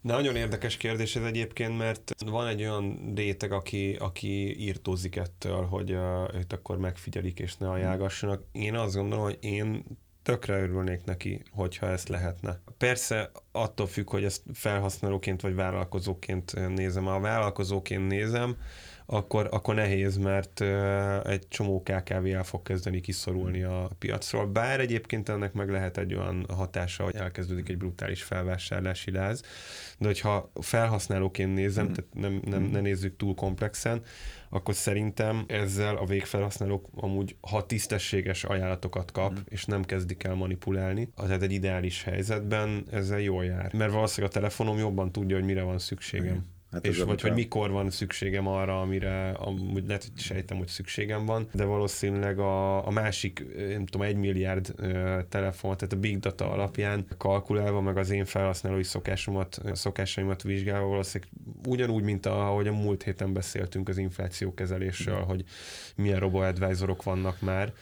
Nagyon 0.00 0.36
érdekes 0.36 0.76
kérdés 0.76 1.16
ez 1.16 1.24
egyébként, 1.24 1.78
mert 1.78 2.14
van 2.26 2.46
egy 2.46 2.60
olyan 2.60 3.12
réteg, 3.14 3.52
aki, 3.52 3.96
aki 3.98 4.60
írtózik 4.60 5.16
ettől, 5.16 5.62
hogy 5.64 5.92
uh, 5.92 6.34
őt 6.34 6.52
akkor 6.52 6.78
megfigyelik, 6.78 7.38
és 7.38 7.56
ne 7.56 7.68
ajánlgassanak. 7.80 8.42
Én 8.52 8.74
azt 8.74 8.94
gondolom, 8.94 9.24
hogy 9.24 9.38
én 9.40 9.84
tökre 10.22 10.62
örülnék 10.62 11.04
neki, 11.04 11.42
hogyha 11.50 11.86
ezt 11.86 12.08
lehetne. 12.08 12.60
Persze 12.78 13.30
attól 13.52 13.86
függ, 13.86 14.10
hogy 14.10 14.24
ezt 14.24 14.42
felhasználóként 14.54 15.40
vagy 15.40 15.54
vállalkozóként 15.54 16.68
nézem. 16.74 17.04
Ha 17.04 17.20
vállalkozóként 17.20 18.06
nézem, 18.06 18.56
akkor, 19.12 19.48
akkor 19.50 19.74
nehéz, 19.74 20.16
mert 20.16 20.60
egy 21.26 21.48
csomó 21.48 21.82
KKV 21.82 22.26
el 22.26 22.44
fog 22.44 22.62
kezdeni 22.62 23.00
kiszorulni 23.00 23.62
a 23.62 23.90
piacról. 23.98 24.46
Bár 24.46 24.80
egyébként 24.80 25.28
ennek 25.28 25.52
meg 25.52 25.70
lehet 25.70 25.98
egy 25.98 26.14
olyan 26.14 26.46
hatása, 26.48 27.04
hogy 27.04 27.16
elkezdődik 27.16 27.68
egy 27.68 27.76
brutális 27.76 28.22
felvásárlási 28.22 29.10
láz, 29.10 29.42
de 29.98 30.06
hogyha 30.06 30.50
felhasználóként 30.60 31.54
nézem, 31.54 31.86
mm. 31.86 31.92
tehát 31.92 32.14
nem, 32.14 32.40
nem, 32.44 32.62
ne 32.62 32.80
nézzük 32.80 33.16
túl 33.16 33.34
komplexen, 33.34 34.02
akkor 34.50 34.74
szerintem 34.74 35.44
ezzel 35.46 35.96
a 35.96 36.04
végfelhasználók 36.04 36.88
amúgy, 36.94 37.36
ha 37.40 37.66
tisztességes 37.66 38.44
ajánlatokat 38.44 39.12
kap, 39.12 39.32
mm. 39.32 39.42
és 39.48 39.64
nem 39.64 39.84
kezdik 39.84 40.24
el 40.24 40.34
manipulálni, 40.34 41.08
tehát 41.16 41.42
egy 41.42 41.52
ideális 41.52 42.02
helyzetben 42.02 42.84
ezzel 42.90 43.20
jól 43.20 43.44
jár. 43.44 43.74
Mert 43.74 43.92
valószínűleg 43.92 44.30
a 44.36 44.38
telefonom 44.38 44.78
jobban 44.78 45.12
tudja, 45.12 45.36
hogy 45.36 45.44
mire 45.44 45.62
van 45.62 45.78
szükségem. 45.78 46.34
Mm 46.34 46.58
Hát 46.72 46.86
és 46.86 46.98
vagy 46.98 47.20
hogy 47.20 47.32
mikor 47.32 47.70
van 47.70 47.90
szükségem 47.90 48.46
arra, 48.46 48.80
amire 48.80 49.30
amúgy 49.30 49.86
lehet, 49.86 50.02
hogy 50.02 50.20
sejtem, 50.22 50.56
hogy 50.56 50.66
szükségem 50.66 51.26
van, 51.26 51.48
de 51.52 51.64
valószínűleg 51.64 52.38
a, 52.38 52.86
a 52.86 52.90
másik, 52.90 53.44
nem 53.56 53.86
tudom, 53.86 54.06
egy 54.06 54.16
milliárd 54.16 54.74
uh, 54.78 55.20
telefon, 55.28 55.76
tehát 55.76 55.92
a 55.92 55.96
big 55.96 56.18
data 56.18 56.50
alapján 56.50 57.06
kalkulálva, 57.18 57.80
meg 57.80 57.96
az 57.96 58.10
én 58.10 58.24
felhasználói 58.24 58.82
szokásomat, 58.82 59.60
szokásaimat 59.72 60.42
vizsgálva 60.42 60.86
valószínűleg 60.86 61.32
ugyanúgy, 61.66 62.02
mint 62.02 62.26
ahogy 62.26 62.66
a 62.66 62.72
múlt 62.72 63.02
héten 63.02 63.32
beszéltünk 63.32 63.88
az 63.88 63.98
inflációkezelésről, 63.98 65.22
hogy 65.22 65.44
milyen 65.96 66.18
robo-advisorok 66.18 67.02
vannak 67.02 67.40
már, 67.40 67.72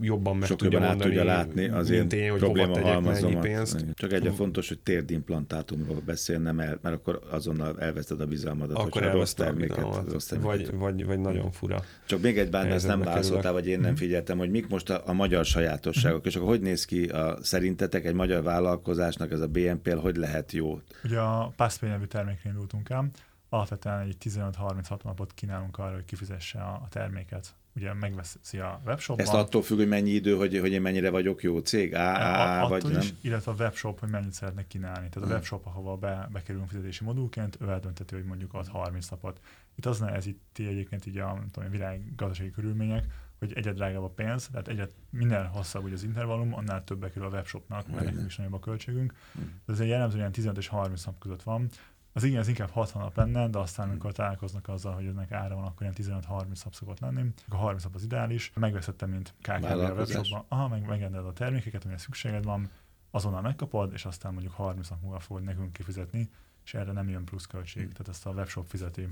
jobban 0.00 0.36
meg 0.36 0.48
Sok 0.48 0.58
tudja 0.58 0.78
mondani, 0.78 1.00
át 1.00 1.06
tudja 1.06 1.24
látni 1.24 1.68
az 1.68 1.90
én 1.90 2.06
én, 2.08 2.30
hogy 2.30 2.40
probléma 2.40 2.80
halmazomat. 2.80 3.42
pénzt. 3.42 3.84
Csak 3.94 4.12
egyre 4.12 4.30
fontos, 4.30 4.68
hogy 4.68 4.78
térdimplantátumról 4.78 6.02
beszélnem 6.04 6.60
el, 6.60 6.78
mert 6.82 6.94
akkor 6.94 7.20
azonnal 7.30 7.80
elveszted 7.80 8.20
a 8.20 8.26
bizalmadat, 8.26 8.76
akkor 8.76 9.02
hogyha 9.02 9.10
rossz 9.10 9.32
terméket, 9.32 10.10
rossz 10.10 10.26
terméket. 10.26 10.70
Vagy, 10.70 10.76
vagy, 10.76 11.06
vagy 11.06 11.18
nagyon 11.18 11.52
fura. 11.52 11.84
Csak 12.06 12.20
még 12.20 12.38
egy 12.38 12.50
bár, 12.50 12.70
ezt 12.70 12.86
nem 12.86 13.00
válaszoltál, 13.00 13.52
vagy 13.52 13.66
én 13.66 13.80
nem 13.80 13.90
mhm. 13.90 13.98
figyeltem, 13.98 14.38
hogy 14.38 14.50
mik 14.50 14.68
most 14.68 14.90
a, 14.90 15.02
a 15.06 15.12
magyar 15.12 15.44
sajátosságok, 15.44 16.26
és 16.26 16.36
akkor 16.36 16.48
hogy 16.48 16.60
néz 16.60 16.84
ki 16.84 17.04
a, 17.04 17.38
szerintetek 17.42 18.04
egy 18.04 18.14
magyar 18.14 18.42
vállalkozásnak 18.42 19.30
ez 19.30 19.40
a 19.40 19.48
BNP-l, 19.48 19.96
hogy 19.96 20.16
lehet 20.16 20.52
jó? 20.52 20.80
Ugye 21.04 21.18
a 21.18 21.52
Passpay 21.56 21.88
nevű 21.88 22.04
termékre 22.04 22.48
indultunk 22.48 22.90
el, 22.90 23.10
alapvetően 23.48 24.00
egy 24.00 24.16
15-36 24.24 25.02
napot 25.02 25.34
kínálunk 25.34 25.78
arra, 25.78 25.94
hogy 25.94 26.04
kifizesse 26.04 26.58
a 26.58 26.86
terméket 26.90 27.54
ugye 27.76 27.92
megveszi 27.92 28.58
a 28.58 28.80
webshopban. 28.86 29.26
Ezt 29.26 29.34
attól 29.34 29.62
függ, 29.62 29.76
hogy 29.76 29.88
mennyi 29.88 30.10
idő, 30.10 30.34
hogy, 30.34 30.58
hogy 30.58 30.72
én 30.72 30.80
mennyire 30.80 31.10
vagyok 31.10 31.42
jó 31.42 31.58
cég, 31.58 31.94
A, 31.94 32.66
vagy 32.68 32.84
nem? 32.84 33.00
Is, 33.00 33.14
illetve 33.20 33.52
a 33.52 33.54
webshop, 33.54 34.00
hogy 34.00 34.08
mennyit 34.08 34.32
szeretnek 34.32 34.66
kínálni. 34.66 35.08
Tehát 35.08 35.16
a 35.16 35.20
hmm. 35.20 35.30
webshop, 35.30 35.66
ahova 35.66 35.96
be, 35.96 36.28
bekerülünk 36.32 36.68
fizetési 36.68 37.04
modulként, 37.04 37.58
ő 37.60 37.68
eldönteti, 37.68 38.14
hogy 38.14 38.24
mondjuk 38.24 38.54
ad 38.54 38.68
30 38.68 39.08
napot. 39.08 39.40
Itt 39.74 39.86
az 39.86 40.02
ez 40.02 40.26
itt 40.26 40.58
egyébként 40.58 41.06
így 41.06 41.18
a, 41.18 41.44
tudom, 41.52 41.70
világ 41.70 42.14
gazdasági 42.16 42.50
körülmények, 42.50 43.04
hogy 43.38 43.52
egyre 43.54 43.72
drágább 43.72 44.02
a 44.02 44.08
pénz, 44.08 44.48
tehát 44.52 44.68
egyre 44.68 44.88
minden 45.10 45.46
hosszabb 45.46 45.82
hogy 45.82 45.92
az 45.92 46.02
intervallum, 46.02 46.54
annál 46.54 46.84
többbe 46.84 47.10
kerül 47.10 47.28
a 47.28 47.30
webshopnak, 47.30 47.88
mert 47.88 48.04
nekünk 48.04 48.26
is 48.26 48.36
nagyobb 48.36 48.52
a 48.52 48.58
költségünk. 48.58 49.14
Hmm. 49.32 49.60
Ez 49.66 49.80
egy 49.80 49.88
jellemzően 49.88 50.32
15 50.32 50.58
és 50.58 50.68
30 50.68 51.04
nap 51.04 51.18
között 51.18 51.42
van. 51.42 51.68
Az 52.12 52.24
igen, 52.24 52.40
az 52.40 52.48
inkább 52.48 52.70
60 52.70 53.02
nap 53.02 53.16
lenne, 53.16 53.48
de 53.48 53.58
aztán 53.58 53.88
amikor 53.88 54.12
találkoznak 54.12 54.68
azzal, 54.68 54.94
hogy 54.94 55.06
ennek 55.06 55.32
ára 55.32 55.54
van, 55.54 55.64
akkor 55.64 55.82
ilyen 55.82 56.22
15-30 56.22 56.64
nap 56.64 56.74
szokott 56.74 57.00
lenni. 57.00 57.24
A 57.48 57.56
30 57.56 57.84
nap 57.84 57.94
az 57.94 58.02
ideális. 58.02 58.52
Megveszettem, 58.54 59.10
mint 59.10 59.34
KKV 59.40 59.64
a 59.64 59.92
webshopban. 59.92 60.44
Aha, 60.48 60.68
meg 60.68 60.86
megrendeled 60.86 61.26
a 61.26 61.32
termékeket, 61.32 61.84
amire 61.84 61.98
szükséged 61.98 62.44
van, 62.44 62.70
azonnal 63.10 63.40
megkapod, 63.40 63.92
és 63.92 64.04
aztán 64.04 64.32
mondjuk 64.32 64.54
30 64.54 64.88
nap 64.88 65.02
múlva 65.02 65.18
fogod 65.18 65.42
nekünk 65.42 65.72
kifizetni, 65.72 66.30
és 66.64 66.74
erre 66.74 66.92
nem 66.92 67.08
jön 67.08 67.24
plusz 67.24 67.46
költség, 67.46 67.82
hmm. 67.82 67.92
tehát 67.92 68.08
ezt 68.08 68.26
a 68.26 68.30
webshop 68.30 68.66
fizeti 68.66 69.08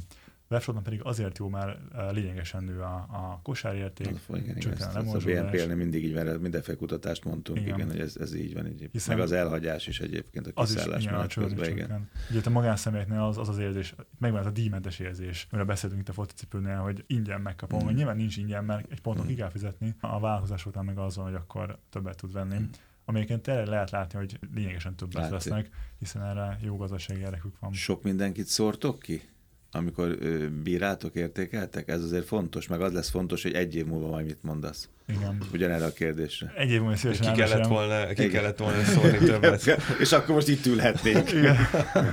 webshopnak 0.51 0.83
pedig 0.83 1.01
azért 1.03 1.39
jó, 1.39 1.49
mert 1.49 1.79
eh, 1.95 2.13
lényegesen 2.13 2.65
nő 2.65 2.81
a, 2.81 2.95
a 2.95 3.41
kosárérték, 3.43 4.19
csökken 4.59 4.89
a 4.89 4.99
A 4.99 5.19
BNP-nél 5.19 5.77
mindig 5.77 6.05
így, 6.05 6.15
mert 6.15 6.41
mindenféle 6.41 6.77
kutatást 6.77 7.25
mondtunk, 7.25 7.59
igen, 7.59 7.75
igen 7.75 7.91
hogy 7.91 8.01
ez, 8.01 8.17
ez 8.17 8.35
így 8.35 8.55
van 8.55 8.65
egyébként. 8.65 8.93
Hiszen 8.93 9.17
Meg 9.17 9.25
az 9.25 9.33
elhagyás 9.33 9.87
is 9.87 10.01
egyébként 10.01 10.47
a 10.47 10.63
kiszállás 10.63 11.05
is, 11.27 11.35
közben, 11.35 11.71
igen. 11.71 12.11
Ugye 12.31 12.41
a 12.45 12.51
magánszemélyeknél 12.51 13.21
az, 13.21 13.39
az 13.39 13.49
az 13.49 13.59
érzés, 13.59 13.95
megvan 14.19 14.47
a 14.47 14.51
díjmentes 14.51 14.99
érzés, 14.99 15.47
amiről 15.51 15.69
beszéltünk 15.69 16.01
itt 16.01 16.09
a 16.09 16.13
fotocipőnél, 16.13 16.77
hogy 16.77 17.05
ingyen 17.07 17.41
megkapom, 17.41 17.85
mm. 17.85 17.95
nyilván 17.95 18.17
nincs 18.17 18.37
ingyen, 18.37 18.65
mert 18.65 18.93
egy 18.93 19.01
ponton 19.01 19.25
mm. 19.25 19.29
ki 19.29 19.35
kell 19.35 19.51
fizetni, 19.51 19.95
a 20.01 20.21
vállalkozás 20.21 20.67
után 20.67 20.85
meg 20.85 20.99
azon, 20.99 21.25
hogy 21.25 21.35
akkor 21.35 21.79
többet 21.91 22.17
tud 22.17 22.33
venni. 22.33 22.59
Mm 22.59 22.65
amelyiken 23.05 23.43
tényleg 23.43 23.67
lehet 23.67 23.91
látni, 23.91 24.19
hogy 24.19 24.39
lényegesen 24.55 24.97
többet 24.97 25.31
Látszik. 25.31 25.53
vesznek, 25.53 25.71
hiszen 25.99 26.23
erre 26.23 26.59
jó 26.63 26.77
gazdasági 26.77 27.21
érdekük 27.21 27.59
van. 27.59 27.73
Sok 27.73 28.03
mindenkit 28.03 28.47
szórtok 28.47 28.99
ki? 28.99 29.23
Amikor 29.73 30.17
ö, 30.21 30.49
bíráltok, 30.63 31.15
értékeltek? 31.15 31.89
Ez 31.89 32.03
azért 32.03 32.27
fontos, 32.27 32.67
meg 32.67 32.81
az 32.81 32.93
lesz 32.93 33.11
fontos, 33.11 33.43
hogy 33.43 33.53
egy 33.53 33.75
év 33.75 33.87
múlva 33.87 34.09
majd 34.09 34.27
mit 34.27 34.43
mondasz. 34.43 34.89
Igen. 35.09 35.39
Ugyanerre 35.53 35.85
a 35.85 35.93
kérdésre. 35.93 36.53
Egy 36.57 36.71
év 36.71 36.81
múlva 36.81 36.97
szívesen 36.97 37.33
ki 37.33 37.41
kellett 37.41 37.67
volna, 37.67 38.07
ki 38.07 38.29
kellett 38.29 38.59
volna 38.59 38.83
szólni 38.83 39.19
többet. 39.19 39.77
És 40.01 40.13
akkor 40.13 40.35
most 40.35 40.49
itt 40.49 40.67
ülhetnénk. 40.67 41.33
Igen. 41.33 41.57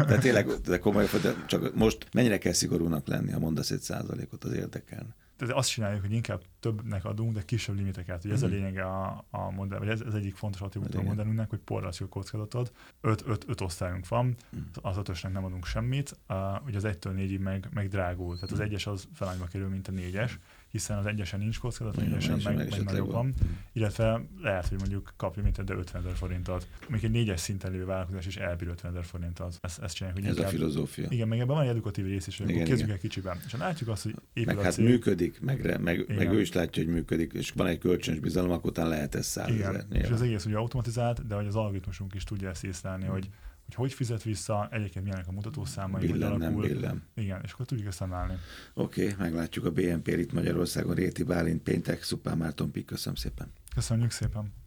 De 0.07 0.17
tényleg, 0.17 0.47
de 0.65 0.79
komoly, 0.79 1.07
de 1.21 1.33
csak 1.47 1.75
most 1.75 2.07
mennyire 2.13 2.37
kell 2.37 2.53
szigorúnak 2.53 3.07
lenni, 3.07 3.31
ha 3.31 3.39
mondasz 3.39 3.71
egy 3.71 3.81
százalékot, 3.81 4.43
az 4.43 4.53
érdekelne. 4.53 5.15
Tehát 5.37 5.55
azt 5.55 5.69
csináljuk, 5.69 6.01
hogy 6.01 6.11
inkább 6.11 6.41
többnek 6.67 7.05
adunk, 7.05 7.33
de 7.33 7.41
kisebb 7.45 7.75
limiteket. 7.75 8.25
Ugye 8.25 8.33
ez 8.33 8.43
a 8.43 8.47
Mhm. 8.47 8.55
lényege 8.55 8.83
a, 8.83 9.25
a 9.29 9.51
modell, 9.51 9.79
vagy 9.79 9.87
ez, 9.87 10.01
ez 10.01 10.13
egyik 10.13 10.35
fontos 10.35 10.61
attribútum 10.61 10.99
a 10.99 11.03
modellünknek, 11.03 11.49
hogy 11.49 11.59
porlasztjuk 11.59 12.09
a 12.09 12.11
kockázatot. 12.11 12.71
Öt, 13.01 13.23
öt, 13.27 13.45
öt 13.47 13.61
osztályunk 13.61 14.07
van, 14.07 14.25
Mhm. 14.51 14.61
az 14.81 14.97
ötösnek 14.97 15.31
nem 15.33 15.45
adunk 15.45 15.65
semmit, 15.65 16.17
uh, 16.29 16.37
ugye 16.65 16.77
az 16.77 16.85
egytől 16.85 17.13
négyig 17.13 17.39
meg, 17.39 17.67
meg 17.73 17.87
drágul. 17.87 18.33
Tehát 18.35 18.51
az 18.51 18.57
Mhm. 18.57 18.67
egyes 18.67 18.87
az 18.87 19.07
felányba 19.13 19.45
kerül, 19.45 19.67
mint 19.67 19.87
a 19.87 19.91
négyes, 19.91 20.39
hiszen 20.67 20.97
az 20.97 21.05
egyesen 21.05 21.39
nincs 21.39 21.59
kockázat, 21.59 21.97
a 21.97 22.01
Igen, 22.01 22.09
négyesen 22.13 22.37
és 22.37 22.43
meg, 22.43 22.55
meg 22.55 22.69
meg, 22.69 22.83
nagyobb 22.83 23.11
van. 23.11 23.33
Illetve 23.73 24.21
lehet, 24.41 24.67
hogy 24.67 24.77
mondjuk 24.79 25.13
kap 25.17 25.35
limitet, 25.35 25.65
de 25.65 25.73
50 25.73 26.01
ezer 26.01 26.15
forintot. 26.15 26.67
Még 26.89 27.03
egy 27.03 27.11
négyes 27.11 27.39
szinten 27.39 27.71
lévő 27.71 27.85
vállalkozás 27.85 28.25
is 28.25 28.35
elbír 28.37 28.67
50 28.67 28.91
ezer 28.91 29.05
forintot. 29.05 29.57
Ezt, 29.61 29.81
ezt 29.81 29.95
csinálják, 29.95 30.21
hogy 30.21 30.29
Ez 30.29 30.37
a 30.37 30.39
inkább- 30.39 30.55
filozófia. 30.57 31.05
igen, 31.09 31.27
meg 31.27 31.39
ebben 31.39 31.55
van 31.55 31.63
egy 31.63 31.69
edukatív 31.69 32.05
rész 32.05 32.27
is, 32.27 32.37
hogy 32.37 32.63
kezdjük 32.63 32.89
el 32.89 32.97
kicsiben. 32.97 33.37
És 33.45 33.51
ha 33.51 33.57
látjuk 33.57 33.89
azt, 33.89 34.03
hogy 34.03 34.15
épül 34.33 34.53
Meg 34.53 34.57
a 34.57 34.63
hát 34.63 34.73
cég, 34.73 34.85
működik, 34.85 35.39
meg, 35.41 35.81
meg, 35.81 36.15
meg 36.17 36.31
ő 36.33 36.39
is 36.41 36.49
látja, 36.57 36.83
hogy 36.83 36.93
működik, 36.93 37.33
és 37.33 37.51
van 37.51 37.67
egy 37.67 37.77
kölcsönös 37.77 38.19
bizalom, 38.19 38.51
akkor 38.51 38.69
utána 38.69 38.89
lehet 38.89 39.15
ez 39.15 39.25
százezer. 39.25 39.85
igen, 39.89 40.01
és 40.03 40.09
az 40.09 40.21
egész 40.21 40.45
ugye 40.45 40.57
automatizált, 40.57 41.27
de 41.27 41.35
hogy 41.35 41.47
az 41.47 41.55
algoritmusunk 41.55 42.13
is 42.13 42.23
tudja 42.23 42.49
ezt 42.49 42.63
észlelni, 42.63 43.05
Mm. 43.05 43.09
hogy, 43.09 43.29
hogy 43.65 43.75
hogy 43.75 43.93
fizet 43.93 44.23
vissza, 44.23 44.67
egyébként 44.71 45.05
milyenek 45.05 45.27
a 45.27 45.31
mutatószámai, 45.31 46.01
hogy 46.01 46.11
Billen, 46.11 46.37
nem 46.37 46.55
alakul. 46.55 46.67
billen. 46.67 47.03
Igen, 47.15 47.41
és 47.43 47.51
akkor 47.51 47.65
tudjuk 47.65 47.87
ezt 47.87 48.01
emelni. 48.01 48.33
Oké, 48.73 49.03
okay, 49.11 49.15
meglátjuk 49.19 49.65
a 49.65 49.71
BNP-t 49.71 50.17
itt 50.17 50.33
Magyarországon, 50.33 50.95
Réti 50.95 51.23
Bálint, 51.23 51.63
péntek, 51.63 52.03
Szupán 52.03 52.37
Márton 52.37 52.71
Pik, 52.71 52.85
köszönöm 52.85 53.15
szépen. 53.15 53.47
Köszönjük 53.75 54.11
szépen! 54.11 54.65